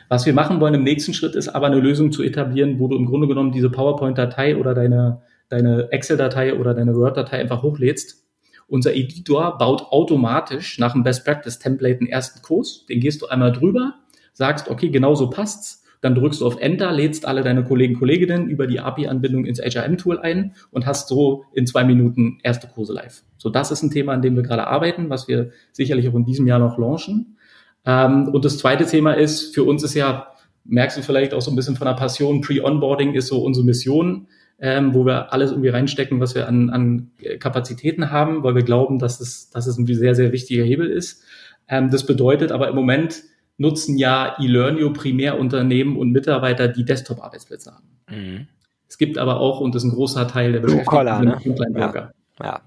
Was 0.08 0.24
wir 0.24 0.32
machen 0.32 0.58
wollen 0.58 0.72
im 0.72 0.84
nächsten 0.84 1.12
Schritt 1.12 1.34
ist 1.34 1.48
aber 1.48 1.66
eine 1.66 1.80
Lösung 1.80 2.10
zu 2.10 2.22
etablieren, 2.22 2.78
wo 2.78 2.88
du 2.88 2.96
im 2.96 3.04
Grunde 3.04 3.28
genommen 3.28 3.52
diese 3.52 3.68
PowerPoint-Datei 3.68 4.56
oder 4.56 4.72
deine, 4.72 5.20
deine 5.50 5.92
Excel-Datei 5.92 6.58
oder 6.58 6.72
deine 6.72 6.94
Word-Datei 6.94 7.40
einfach 7.40 7.62
hochlädst. 7.62 8.24
Unser 8.68 8.94
Editor 8.94 9.58
baut 9.58 9.82
automatisch 9.90 10.78
nach 10.78 10.94
dem 10.94 11.02
Best 11.02 11.26
Practice 11.26 11.58
Template 11.58 11.98
einen 11.98 12.08
ersten 12.08 12.40
Kurs. 12.40 12.86
Den 12.86 13.00
gehst 13.00 13.20
du 13.20 13.26
einmal 13.26 13.52
drüber, 13.52 13.96
sagst, 14.34 14.68
okay, 14.68 14.90
genau 14.90 15.14
so 15.14 15.30
passt's 15.30 15.84
dann 16.04 16.14
drückst 16.14 16.42
du 16.42 16.46
auf 16.46 16.60
Enter, 16.60 16.92
lädst 16.92 17.24
alle 17.24 17.42
deine 17.42 17.64
Kollegen, 17.64 17.94
Kolleginnen 17.94 18.50
über 18.50 18.66
die 18.66 18.78
API-Anbindung 18.78 19.46
ins 19.46 19.58
HRM-Tool 19.58 20.18
ein 20.18 20.52
und 20.70 20.84
hast 20.84 21.08
so 21.08 21.46
in 21.54 21.66
zwei 21.66 21.82
Minuten 21.82 22.40
erste 22.42 22.66
Kurse 22.66 22.92
live. 22.92 23.22
So, 23.38 23.48
das 23.48 23.70
ist 23.70 23.82
ein 23.82 23.90
Thema, 23.90 24.12
an 24.12 24.20
dem 24.20 24.36
wir 24.36 24.42
gerade 24.42 24.66
arbeiten, 24.66 25.08
was 25.08 25.28
wir 25.28 25.52
sicherlich 25.72 26.06
auch 26.10 26.14
in 26.14 26.26
diesem 26.26 26.46
Jahr 26.46 26.58
noch 26.58 26.76
launchen. 26.76 27.38
Ähm, 27.86 28.28
und 28.28 28.44
das 28.44 28.58
zweite 28.58 28.84
Thema 28.84 29.14
ist, 29.14 29.54
für 29.54 29.64
uns 29.64 29.82
ist 29.82 29.94
ja, 29.94 30.26
merkst 30.66 30.98
du 30.98 31.00
vielleicht 31.00 31.32
auch 31.32 31.40
so 31.40 31.50
ein 31.50 31.56
bisschen 31.56 31.76
von 31.76 31.86
der 31.86 31.94
Passion, 31.94 32.42
Pre-Onboarding 32.42 33.14
ist 33.14 33.28
so 33.28 33.42
unsere 33.42 33.64
Mission, 33.64 34.26
ähm, 34.58 34.92
wo 34.92 35.06
wir 35.06 35.32
alles 35.32 35.52
irgendwie 35.52 35.70
reinstecken, 35.70 36.20
was 36.20 36.34
wir 36.34 36.48
an, 36.48 36.68
an 36.68 37.12
Kapazitäten 37.38 38.10
haben, 38.10 38.42
weil 38.42 38.54
wir 38.54 38.62
glauben, 38.62 38.98
dass 38.98 39.20
es, 39.20 39.48
dass 39.48 39.66
es 39.66 39.78
ein 39.78 39.86
sehr, 39.86 40.14
sehr 40.14 40.32
wichtiger 40.32 40.64
Hebel 40.64 40.90
ist. 40.90 41.24
Ähm, 41.66 41.90
das 41.90 42.04
bedeutet 42.04 42.52
aber 42.52 42.68
im 42.68 42.74
Moment, 42.74 43.22
nutzen 43.56 43.98
ja 43.98 44.36
eLearnio 44.38 44.92
primär 44.92 45.38
Unternehmen 45.38 45.96
und 45.96 46.12
Mitarbeiter, 46.12 46.68
die 46.68 46.84
Desktop-Arbeitsplätze 46.84 47.72
haben. 47.72 48.00
Mhm. 48.10 48.48
Es 48.88 48.98
gibt 48.98 49.18
aber 49.18 49.40
auch, 49.40 49.60
und 49.60 49.74
das 49.74 49.82
ist 49.82 49.90
ein 49.90 49.94
großer 49.94 50.28
Teil 50.28 50.52
der 50.52 50.60
Beschäftigten, 50.60 51.04
ne? 51.04 51.40
ja. 51.76 52.10
ja. 52.42 52.60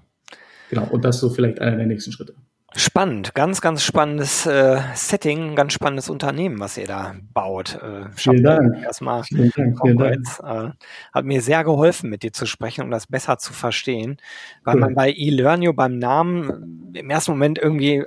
Genau, 0.70 0.86
und 0.90 1.04
das 1.04 1.16
ist 1.16 1.20
so 1.20 1.30
vielleicht 1.30 1.60
einer 1.60 1.76
der 1.76 1.86
nächsten 1.86 2.12
Schritte. 2.12 2.34
Spannend, 2.76 3.34
ganz, 3.34 3.62
ganz 3.62 3.82
spannendes 3.82 4.44
äh, 4.44 4.80
Setting, 4.94 5.56
ganz 5.56 5.72
spannendes 5.72 6.10
Unternehmen, 6.10 6.60
was 6.60 6.76
ihr 6.76 6.86
da 6.86 7.14
baut. 7.32 7.76
Äh, 7.82 8.10
vielen 8.14 8.44
Dank. 8.44 8.82
Erstmal 8.82 9.24
vielen 9.24 9.50
Dank, 9.56 9.80
vielen 9.80 9.96
Dank. 9.96 10.26
Äh, 10.44 10.70
hat 11.14 11.24
mir 11.24 11.40
sehr 11.40 11.64
geholfen, 11.64 12.10
mit 12.10 12.22
dir 12.22 12.32
zu 12.32 12.44
sprechen, 12.44 12.82
um 12.82 12.90
das 12.90 13.06
besser 13.06 13.38
zu 13.38 13.54
verstehen, 13.54 14.18
weil 14.64 14.74
cool. 14.74 14.80
man 14.82 14.94
bei 14.94 15.10
eLearnio 15.10 15.72
beim 15.72 15.98
Namen 15.98 16.92
im 16.92 17.08
ersten 17.08 17.32
Moment 17.32 17.58
irgendwie 17.58 17.96
äh, 17.96 18.04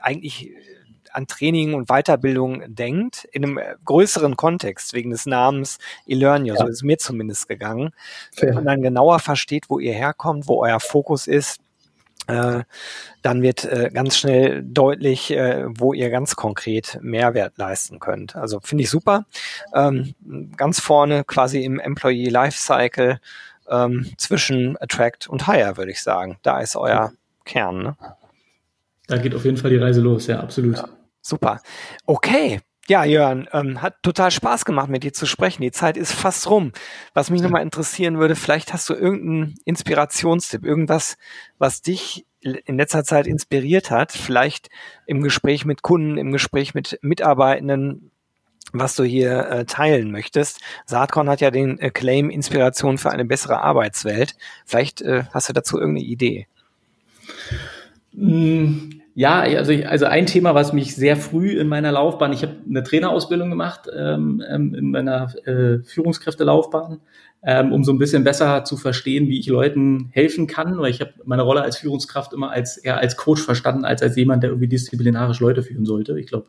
eigentlich 0.00 0.50
an 1.12 1.26
Training 1.26 1.74
und 1.74 1.88
Weiterbildung 1.88 2.62
denkt, 2.66 3.24
in 3.32 3.44
einem 3.44 3.60
größeren 3.84 4.36
Kontext, 4.36 4.92
wegen 4.94 5.10
des 5.10 5.26
Namens 5.26 5.78
eLearnio, 6.06 6.54
ja. 6.54 6.60
so 6.60 6.66
ist 6.66 6.76
es 6.76 6.82
mir 6.82 6.98
zumindest 6.98 7.48
gegangen, 7.48 7.90
Fair. 8.34 8.48
wenn 8.48 8.54
man 8.56 8.64
dann 8.64 8.82
genauer 8.82 9.18
versteht, 9.18 9.68
wo 9.68 9.78
ihr 9.78 9.94
herkommt, 9.94 10.48
wo 10.48 10.62
euer 10.62 10.80
Fokus 10.80 11.26
ist, 11.26 11.60
äh, 12.28 12.62
dann 13.22 13.42
wird 13.42 13.64
äh, 13.64 13.90
ganz 13.92 14.16
schnell 14.16 14.62
deutlich, 14.62 15.32
äh, 15.32 15.64
wo 15.68 15.92
ihr 15.92 16.10
ganz 16.10 16.36
konkret 16.36 16.98
Mehrwert 17.02 17.58
leisten 17.58 17.98
könnt. 17.98 18.36
Also 18.36 18.60
finde 18.60 18.84
ich 18.84 18.90
super. 18.90 19.26
Ähm, 19.74 20.14
ganz 20.56 20.80
vorne 20.80 21.24
quasi 21.24 21.64
im 21.64 21.80
Employee 21.80 22.28
Lifecycle 22.28 23.18
ähm, 23.68 24.12
zwischen 24.16 24.76
Attract 24.80 25.28
und 25.28 25.46
Hire, 25.46 25.76
würde 25.76 25.90
ich 25.90 26.02
sagen. 26.02 26.38
Da 26.42 26.60
ist 26.60 26.76
euer 26.76 27.12
Kern. 27.44 27.82
Ne? 27.82 27.96
Da 29.08 29.18
geht 29.18 29.34
auf 29.34 29.44
jeden 29.44 29.56
Fall 29.56 29.70
die 29.70 29.76
Reise 29.76 30.00
los, 30.00 30.26
ja, 30.26 30.40
absolut. 30.40 30.76
Ja. 30.76 30.88
Super. 31.22 31.60
Okay. 32.04 32.60
Ja, 32.88 33.04
Jörn, 33.04 33.48
ähm, 33.52 33.80
hat 33.80 34.02
total 34.02 34.32
Spaß 34.32 34.64
gemacht, 34.64 34.88
mit 34.88 35.04
dir 35.04 35.12
zu 35.12 35.24
sprechen. 35.24 35.62
Die 35.62 35.70
Zeit 35.70 35.96
ist 35.96 36.12
fast 36.12 36.50
rum. 36.50 36.72
Was 37.14 37.30
mich 37.30 37.40
nochmal 37.40 37.62
interessieren 37.62 38.18
würde, 38.18 38.34
vielleicht 38.34 38.72
hast 38.72 38.88
du 38.88 38.94
irgendeinen 38.94 39.54
Inspirationstipp, 39.64 40.64
irgendwas, 40.64 41.16
was 41.58 41.80
dich 41.82 42.26
in 42.42 42.76
letzter 42.76 43.04
Zeit 43.04 43.28
inspiriert 43.28 43.92
hat, 43.92 44.10
vielleicht 44.10 44.68
im 45.06 45.22
Gespräch 45.22 45.64
mit 45.64 45.82
Kunden, 45.82 46.18
im 46.18 46.32
Gespräch 46.32 46.74
mit 46.74 46.98
Mitarbeitenden, 47.02 48.10
was 48.72 48.96
du 48.96 49.04
hier 49.04 49.48
äh, 49.48 49.64
teilen 49.64 50.10
möchtest. 50.10 50.60
Saatkorn 50.86 51.28
hat 51.28 51.40
ja 51.40 51.50
den 51.50 51.78
äh, 51.78 51.90
Claim 51.90 52.30
Inspiration 52.30 52.98
für 52.98 53.10
eine 53.10 53.24
bessere 53.24 53.60
Arbeitswelt. 53.60 54.34
Vielleicht 54.64 55.02
äh, 55.02 55.24
hast 55.32 55.48
du 55.48 55.52
dazu 55.52 55.78
irgendeine 55.78 56.06
Idee. 56.06 56.48
Mm, 58.12 59.01
ja, 59.14 59.40
also, 59.40 59.72
also 59.86 60.06
ein 60.06 60.26
Thema, 60.26 60.54
was 60.54 60.72
mich 60.72 60.94
sehr 60.94 61.16
früh 61.16 61.50
in 61.50 61.68
meiner 61.68 61.92
Laufbahn, 61.92 62.32
ich 62.32 62.42
habe 62.42 62.56
eine 62.68 62.82
Trainerausbildung 62.82 63.50
gemacht 63.50 63.88
ähm, 63.94 64.42
ähm, 64.48 64.74
in 64.74 64.90
meiner 64.90 65.34
äh, 65.46 65.82
Führungskräftelaufbahn, 65.84 67.00
ähm, 67.44 67.72
um 67.72 67.84
so 67.84 67.92
ein 67.92 67.98
bisschen 67.98 68.24
besser 68.24 68.64
zu 68.64 68.76
verstehen, 68.76 69.28
wie 69.28 69.38
ich 69.38 69.48
Leuten 69.48 70.08
helfen 70.12 70.46
kann, 70.46 70.78
weil 70.78 70.90
ich 70.90 71.00
habe 71.00 71.12
meine 71.24 71.42
Rolle 71.42 71.62
als 71.62 71.76
Führungskraft 71.76 72.32
immer 72.32 72.52
als 72.52 72.78
eher 72.78 72.98
als 72.98 73.16
Coach 73.16 73.42
verstanden, 73.42 73.84
als 73.84 74.02
als 74.02 74.16
jemand, 74.16 74.44
der 74.44 74.50
irgendwie 74.50 74.68
disziplinarisch 74.68 75.40
Leute 75.40 75.62
führen 75.62 75.84
sollte. 75.84 76.18
Ich 76.18 76.28
glaube, 76.28 76.46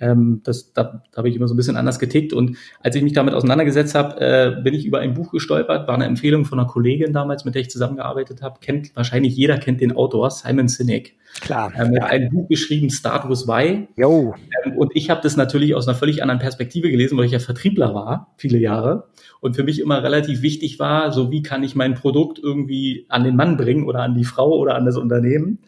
ähm, 0.00 0.40
das, 0.42 0.72
da, 0.72 1.02
da 1.12 1.18
habe 1.18 1.28
ich 1.28 1.36
immer 1.36 1.46
so 1.46 1.54
ein 1.54 1.58
bisschen 1.58 1.76
anders 1.76 1.98
getickt. 2.00 2.32
Und 2.32 2.56
als 2.80 2.96
ich 2.96 3.02
mich 3.02 3.12
damit 3.12 3.34
auseinandergesetzt 3.34 3.94
habe, 3.94 4.20
äh, 4.20 4.62
bin 4.62 4.74
ich 4.74 4.84
über 4.84 4.98
ein 5.00 5.14
Buch 5.14 5.30
gestolpert, 5.30 5.86
war 5.86 5.94
eine 5.94 6.06
Empfehlung 6.06 6.44
von 6.44 6.58
einer 6.58 6.68
Kollegin 6.68 7.12
damals, 7.12 7.44
mit 7.44 7.54
der 7.54 7.62
ich 7.62 7.70
zusammengearbeitet 7.70 8.42
habe. 8.42 8.58
Kennt 8.60 8.96
wahrscheinlich 8.96 9.36
jeder 9.36 9.58
kennt 9.58 9.80
den 9.80 9.92
Autor 9.92 10.30
Simon 10.30 10.66
Sinek. 10.66 11.14
Klar. 11.40 11.72
Ähm, 11.76 11.94
ja. 11.94 12.04
ein 12.04 12.30
Buch 12.30 12.48
geschrieben, 12.48 12.90
Start 12.90 13.28
with 13.28 13.46
Why. 13.46 13.88
Jo. 13.96 14.34
Ähm, 14.64 14.76
und 14.76 14.92
ich 14.94 15.10
habe 15.10 15.20
das 15.22 15.36
natürlich 15.36 15.74
aus 15.74 15.86
einer 15.86 15.96
völlig 15.96 16.22
anderen 16.22 16.40
Perspektive 16.40 16.90
gelesen, 16.90 17.16
weil 17.16 17.26
ich 17.26 17.32
ja 17.32 17.38
Vertriebler 17.38 17.94
war, 17.94 18.34
viele 18.36 18.58
Jahre. 18.58 19.08
Und 19.40 19.56
für 19.56 19.64
mich 19.64 19.80
immer 19.80 20.02
relativ 20.02 20.42
wichtig 20.42 20.78
war, 20.78 21.12
so 21.12 21.30
wie 21.30 21.42
kann 21.42 21.62
ich 21.62 21.74
mein 21.74 21.94
Produkt 21.94 22.38
irgendwie 22.38 23.06
an 23.08 23.24
den 23.24 23.36
Mann 23.36 23.56
bringen 23.56 23.86
oder 23.86 24.02
an 24.02 24.14
die 24.14 24.24
Frau 24.24 24.58
oder 24.58 24.74
an 24.74 24.84
das 24.84 24.96
Unternehmen. 24.96 25.60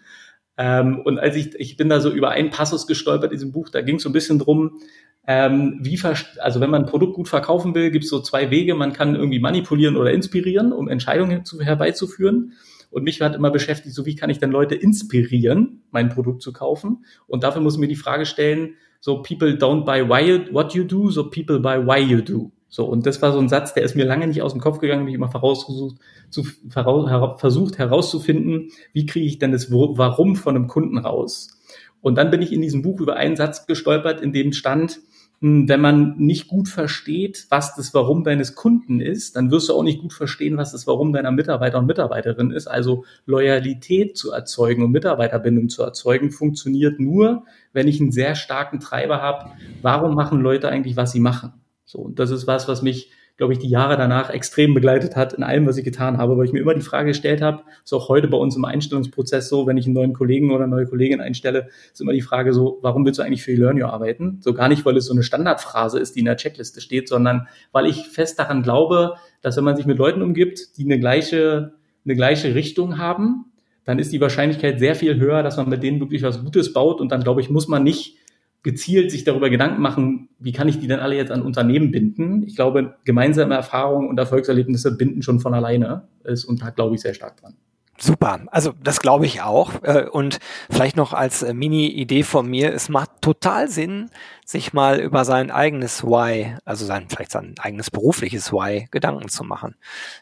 Ähm, 0.58 1.00
und 1.04 1.18
als 1.18 1.36
ich, 1.36 1.54
ich 1.54 1.76
bin 1.76 1.88
da 1.88 2.00
so 2.00 2.10
über 2.10 2.30
einen 2.30 2.50
Passus 2.50 2.86
gestolpert 2.86 3.32
in 3.32 3.36
diesem 3.36 3.52
Buch, 3.52 3.70
da 3.70 3.80
ging 3.80 3.96
es 3.96 4.02
so 4.02 4.10
ein 4.10 4.12
bisschen 4.12 4.38
drum, 4.38 4.78
ähm, 5.26 5.78
wie 5.80 5.98
also 6.40 6.60
wenn 6.60 6.70
man 6.70 6.82
ein 6.82 6.90
Produkt 6.90 7.14
gut 7.14 7.28
verkaufen 7.28 7.74
will, 7.74 7.90
gibt 7.90 8.04
es 8.04 8.10
so 8.10 8.20
zwei 8.20 8.50
Wege. 8.50 8.74
Man 8.74 8.92
kann 8.92 9.14
irgendwie 9.14 9.38
manipulieren 9.38 9.96
oder 9.96 10.12
inspirieren, 10.12 10.72
um 10.72 10.88
Entscheidungen 10.88 11.44
zu, 11.44 11.60
herbeizuführen. 11.60 12.54
Und 12.92 13.04
mich 13.04 13.20
hat 13.22 13.34
immer 13.34 13.50
beschäftigt, 13.50 13.94
so 13.94 14.04
wie 14.04 14.14
kann 14.14 14.30
ich 14.30 14.38
denn 14.38 14.50
Leute 14.50 14.74
inspirieren, 14.74 15.82
mein 15.90 16.10
Produkt 16.10 16.42
zu 16.42 16.52
kaufen? 16.52 17.04
Und 17.26 17.42
dafür 17.42 17.62
muss 17.62 17.74
ich 17.74 17.80
mir 17.80 17.88
die 17.88 17.96
Frage 17.96 18.26
stellen, 18.26 18.74
so 19.00 19.22
people 19.22 19.48
don't 19.48 19.84
buy 19.84 20.06
why 20.06 20.20
you, 20.20 20.54
what 20.54 20.74
you 20.74 20.84
do, 20.84 21.10
so 21.10 21.28
people 21.28 21.58
buy 21.58 21.78
why 21.78 21.98
you 21.98 22.20
do. 22.20 22.52
So, 22.68 22.84
und 22.84 23.06
das 23.06 23.20
war 23.20 23.32
so 23.32 23.38
ein 23.38 23.48
Satz, 23.48 23.74
der 23.74 23.82
ist 23.82 23.96
mir 23.96 24.04
lange 24.04 24.26
nicht 24.26 24.42
aus 24.42 24.52
dem 24.52 24.60
Kopf 24.60 24.78
gegangen, 24.78 25.06
wie 25.06 25.10
ich 25.10 25.16
immer 25.16 25.30
vorausgesucht, 25.30 25.96
zu, 26.30 26.44
voraus, 26.68 27.08
her, 27.08 27.36
versucht 27.38 27.78
herauszufinden, 27.78 28.70
wie 28.92 29.06
kriege 29.06 29.26
ich 29.26 29.38
denn 29.38 29.52
das 29.52 29.70
Warum 29.70 30.36
von 30.36 30.54
einem 30.54 30.68
Kunden 30.68 30.98
raus. 30.98 31.58
Und 32.02 32.16
dann 32.16 32.30
bin 32.30 32.42
ich 32.42 32.52
in 32.52 32.60
diesem 32.60 32.82
Buch 32.82 33.00
über 33.00 33.16
einen 33.16 33.36
Satz 33.36 33.66
gestolpert, 33.66 34.20
in 34.20 34.32
dem 34.32 34.52
stand, 34.52 35.00
wenn 35.42 35.80
man 35.80 36.18
nicht 36.18 36.46
gut 36.46 36.68
versteht, 36.68 37.46
was 37.50 37.74
das 37.74 37.92
Warum 37.94 38.22
deines 38.22 38.54
Kunden 38.54 39.00
ist, 39.00 39.34
dann 39.34 39.50
wirst 39.50 39.68
du 39.68 39.74
auch 39.74 39.82
nicht 39.82 40.00
gut 40.00 40.12
verstehen, 40.12 40.56
was 40.56 40.70
das 40.70 40.86
Warum 40.86 41.12
deiner 41.12 41.32
Mitarbeiter 41.32 41.80
und 41.80 41.86
Mitarbeiterin 41.86 42.52
ist. 42.52 42.68
Also 42.68 43.04
Loyalität 43.26 44.16
zu 44.16 44.30
erzeugen 44.30 44.84
und 44.84 44.92
Mitarbeiterbindung 44.92 45.68
zu 45.68 45.82
erzeugen, 45.82 46.30
funktioniert 46.30 47.00
nur, 47.00 47.44
wenn 47.72 47.88
ich 47.88 48.00
einen 48.00 48.12
sehr 48.12 48.36
starken 48.36 48.78
Treiber 48.78 49.20
habe. 49.20 49.50
Warum 49.82 50.14
machen 50.14 50.40
Leute 50.40 50.68
eigentlich, 50.68 50.96
was 50.96 51.10
sie 51.10 51.20
machen? 51.20 51.52
So, 51.86 51.98
und 51.98 52.20
das 52.20 52.30
ist 52.30 52.46
was, 52.46 52.68
was 52.68 52.82
mich, 52.82 53.10
glaube 53.42 53.54
ich, 53.54 53.58
die 53.58 53.68
Jahre 53.68 53.96
danach 53.96 54.30
extrem 54.30 54.72
begleitet 54.72 55.16
hat 55.16 55.32
in 55.32 55.42
allem, 55.42 55.66
was 55.66 55.76
ich 55.76 55.82
getan 55.82 56.18
habe, 56.18 56.38
weil 56.38 56.44
ich 56.44 56.52
mir 56.52 56.60
immer 56.60 56.74
die 56.74 56.80
Frage 56.80 57.08
gestellt 57.08 57.42
habe, 57.42 57.64
ist 57.84 57.92
auch 57.92 58.08
heute 58.08 58.28
bei 58.28 58.36
uns 58.36 58.54
im 58.54 58.64
Einstellungsprozess 58.64 59.48
so, 59.48 59.66
wenn 59.66 59.76
ich 59.76 59.86
einen 59.86 59.94
neuen 59.94 60.12
Kollegen 60.12 60.52
oder 60.52 60.62
eine 60.62 60.70
neue 60.70 60.86
Kollegin 60.86 61.20
einstelle, 61.20 61.66
ist 61.92 62.00
immer 62.00 62.12
die 62.12 62.22
Frage 62.22 62.52
so, 62.52 62.78
warum 62.82 63.04
willst 63.04 63.18
du 63.18 63.24
eigentlich 63.24 63.42
für 63.42 63.50
eLearnio 63.50 63.88
arbeiten? 63.88 64.38
So 64.42 64.54
gar 64.54 64.68
nicht, 64.68 64.84
weil 64.84 64.96
es 64.96 65.06
so 65.06 65.12
eine 65.12 65.24
Standardphrase 65.24 65.98
ist, 65.98 66.14
die 66.14 66.20
in 66.20 66.26
der 66.26 66.36
Checkliste 66.36 66.80
steht, 66.80 67.08
sondern 67.08 67.48
weil 67.72 67.86
ich 67.86 68.06
fest 68.06 68.38
daran 68.38 68.62
glaube, 68.62 69.14
dass 69.40 69.56
wenn 69.56 69.64
man 69.64 69.74
sich 69.74 69.86
mit 69.86 69.98
Leuten 69.98 70.22
umgibt, 70.22 70.78
die 70.78 70.84
eine 70.84 71.00
gleiche, 71.00 71.72
eine 72.04 72.14
gleiche 72.14 72.54
Richtung 72.54 72.98
haben, 72.98 73.46
dann 73.84 73.98
ist 73.98 74.12
die 74.12 74.20
Wahrscheinlichkeit 74.20 74.78
sehr 74.78 74.94
viel 74.94 75.18
höher, 75.18 75.42
dass 75.42 75.56
man 75.56 75.68
mit 75.68 75.82
denen 75.82 75.98
wirklich 75.98 76.22
was 76.22 76.44
Gutes 76.44 76.72
baut 76.72 77.00
und 77.00 77.10
dann, 77.10 77.24
glaube 77.24 77.40
ich, 77.40 77.50
muss 77.50 77.66
man 77.66 77.82
nicht 77.82 78.18
gezielt 78.62 79.10
sich 79.10 79.24
darüber 79.24 79.50
Gedanken 79.50 79.82
machen, 79.82 80.28
wie 80.38 80.52
kann 80.52 80.68
ich 80.68 80.78
die 80.78 80.86
denn 80.86 81.00
alle 81.00 81.16
jetzt 81.16 81.32
an 81.32 81.42
Unternehmen 81.42 81.90
binden? 81.90 82.44
Ich 82.44 82.54
glaube, 82.54 82.96
gemeinsame 83.04 83.54
Erfahrungen 83.54 84.08
und 84.08 84.18
Erfolgserlebnisse 84.18 84.96
binden 84.96 85.22
schon 85.22 85.40
von 85.40 85.54
alleine. 85.54 86.08
Ist 86.24 86.44
und 86.44 86.62
da 86.62 86.70
glaube 86.70 86.94
ich 86.94 87.00
sehr 87.00 87.14
stark 87.14 87.40
dran. 87.40 87.56
Super, 88.04 88.40
also 88.50 88.72
das 88.82 88.98
glaube 88.98 89.26
ich 89.26 89.42
auch. 89.42 89.80
Äh, 89.84 90.08
und 90.10 90.40
vielleicht 90.68 90.96
noch 90.96 91.12
als 91.12 91.44
äh, 91.44 91.54
Mini-Idee 91.54 92.24
von 92.24 92.48
mir, 92.50 92.74
es 92.74 92.88
macht 92.88 93.10
total 93.20 93.68
Sinn, 93.68 94.10
sich 94.44 94.72
mal 94.72 94.98
über 94.98 95.24
sein 95.24 95.52
eigenes 95.52 96.02
Why, 96.02 96.56
also 96.64 96.84
sein, 96.84 97.06
vielleicht 97.08 97.30
sein 97.30 97.54
eigenes 97.60 97.92
berufliches 97.92 98.52
Why 98.52 98.88
Gedanken 98.90 99.28
zu 99.28 99.44
machen. 99.44 99.76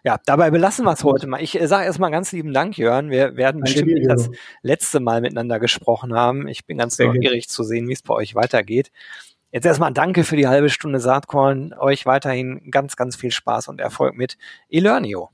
Ja, 0.05 0.19
dabei 0.27 0.51
belassen 0.51 0.85
wir 0.85 0.93
es 0.93 1.05
heute 1.05 1.27
mal. 1.27 1.43
Ich 1.43 1.59
äh, 1.59 1.67
sage 1.69 1.87
erstmal 1.87 2.11
ganz 2.11 2.33
lieben 2.33 2.53
Dank, 2.53 2.77
Jörn. 2.77 3.09
Wir 3.09 3.37
werden 3.37 3.63
bestimmt 3.63 3.95
nicht 3.95 4.11
das 4.11 4.29
letzte 4.61 5.01
Mal 5.01 5.23
miteinander 5.23 5.59
gesprochen 5.59 6.13
haben. 6.13 6.49
Ich 6.49 6.67
bin 6.67 6.77
ganz 6.77 6.99
neugierig 6.99 7.49
zu 7.49 7.63
sehen, 7.63 7.89
wie 7.89 7.95
es 7.95 8.03
bei 8.03 8.13
euch 8.13 8.35
weitergeht. 8.35 8.93
Jetzt 9.53 9.65
erstmal 9.65 9.95
danke 9.95 10.25
für 10.25 10.37
die 10.37 10.49
halbe 10.49 10.69
Stunde 10.69 11.01
Saatkorn. 11.01 11.73
Euch 11.73 12.05
weiterhin 12.05 12.71
ganz, 12.71 12.95
ganz 12.97 13.17
viel 13.17 13.31
Spaß 13.31 13.69
und 13.69 13.81
Erfolg 13.81 14.17
mit 14.17 14.37
Elernio. 14.69 15.31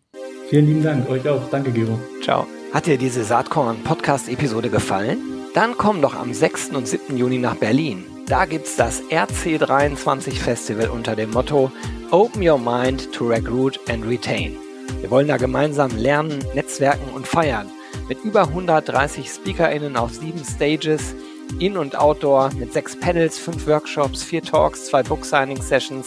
Vielen 0.49 0.67
lieben 0.67 0.83
Dank. 0.83 1.09
Euch 1.11 1.29
auch. 1.29 1.43
Danke, 1.51 1.73
Gero. 1.73 1.99
Ciao. 2.23 2.47
Hat 2.73 2.87
dir 2.87 2.99
diese 2.99 3.25
Saatkorn-Podcast-Episode 3.25 4.71
gefallen? 4.71 5.19
Dann 5.55 5.77
komm 5.77 6.03
doch 6.03 6.15
am 6.15 6.33
6. 6.33 6.71
und 6.71 6.87
7. 6.87 7.17
Juni 7.17 7.39
nach 7.39 7.57
Berlin. 7.57 8.05
Da 8.29 8.45
gibt's 8.45 8.77
das 8.77 9.03
RC23 9.05 10.33
Festival 10.33 10.89
unter 10.89 11.17
dem 11.17 11.31
Motto 11.31 11.73
Open 12.11 12.47
Your 12.47 12.59
Mind 12.59 13.13
to 13.13 13.27
Recruit 13.27 13.81
and 13.89 14.07
Retain. 14.07 14.57
Wir 15.01 15.11
wollen 15.11 15.29
da 15.29 15.37
gemeinsam 15.37 15.97
lernen, 15.97 16.39
netzwerken 16.55 17.13
und 17.15 17.27
feiern. 17.27 17.69
Mit 18.09 18.23
über 18.23 18.43
130 18.43 19.29
SpeakerInnen 19.29 19.97
auf 19.97 20.13
sieben 20.13 20.45
Stages, 20.45 21.15
in- 21.59 21.77
und 21.77 21.97
Outdoor, 21.97 22.51
mit 22.59 22.73
sechs 22.73 22.99
Panels, 22.99 23.39
fünf 23.39 23.67
Workshops, 23.67 24.23
vier 24.23 24.43
Talks, 24.43 24.87
zwei 24.87 25.03
Book-Signing-Sessions, 25.03 26.07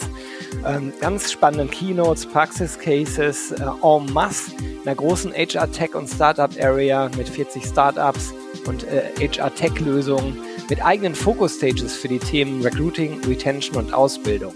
ähm, 0.66 0.92
ganz 1.00 1.32
spannenden 1.32 1.70
Keynotes, 1.70 2.26
Praxis-Cases, 2.26 3.52
äh, 3.52 3.64
en 3.82 4.12
masse, 4.12 4.52
einer 4.84 4.94
großen 4.94 5.32
HR-Tech- 5.32 5.94
und 5.94 6.08
Startup-Area 6.08 7.10
mit 7.16 7.28
40 7.28 7.64
Startups 7.64 8.32
und 8.66 8.84
äh, 8.84 9.10
HR-Tech-Lösungen, 9.18 10.38
mit 10.68 10.84
eigenen 10.84 11.14
Focus-Stages 11.14 11.96
für 11.96 12.08
die 12.08 12.18
Themen 12.18 12.62
Recruiting, 12.62 13.20
Retention 13.24 13.76
und 13.76 13.92
Ausbildung 13.92 14.54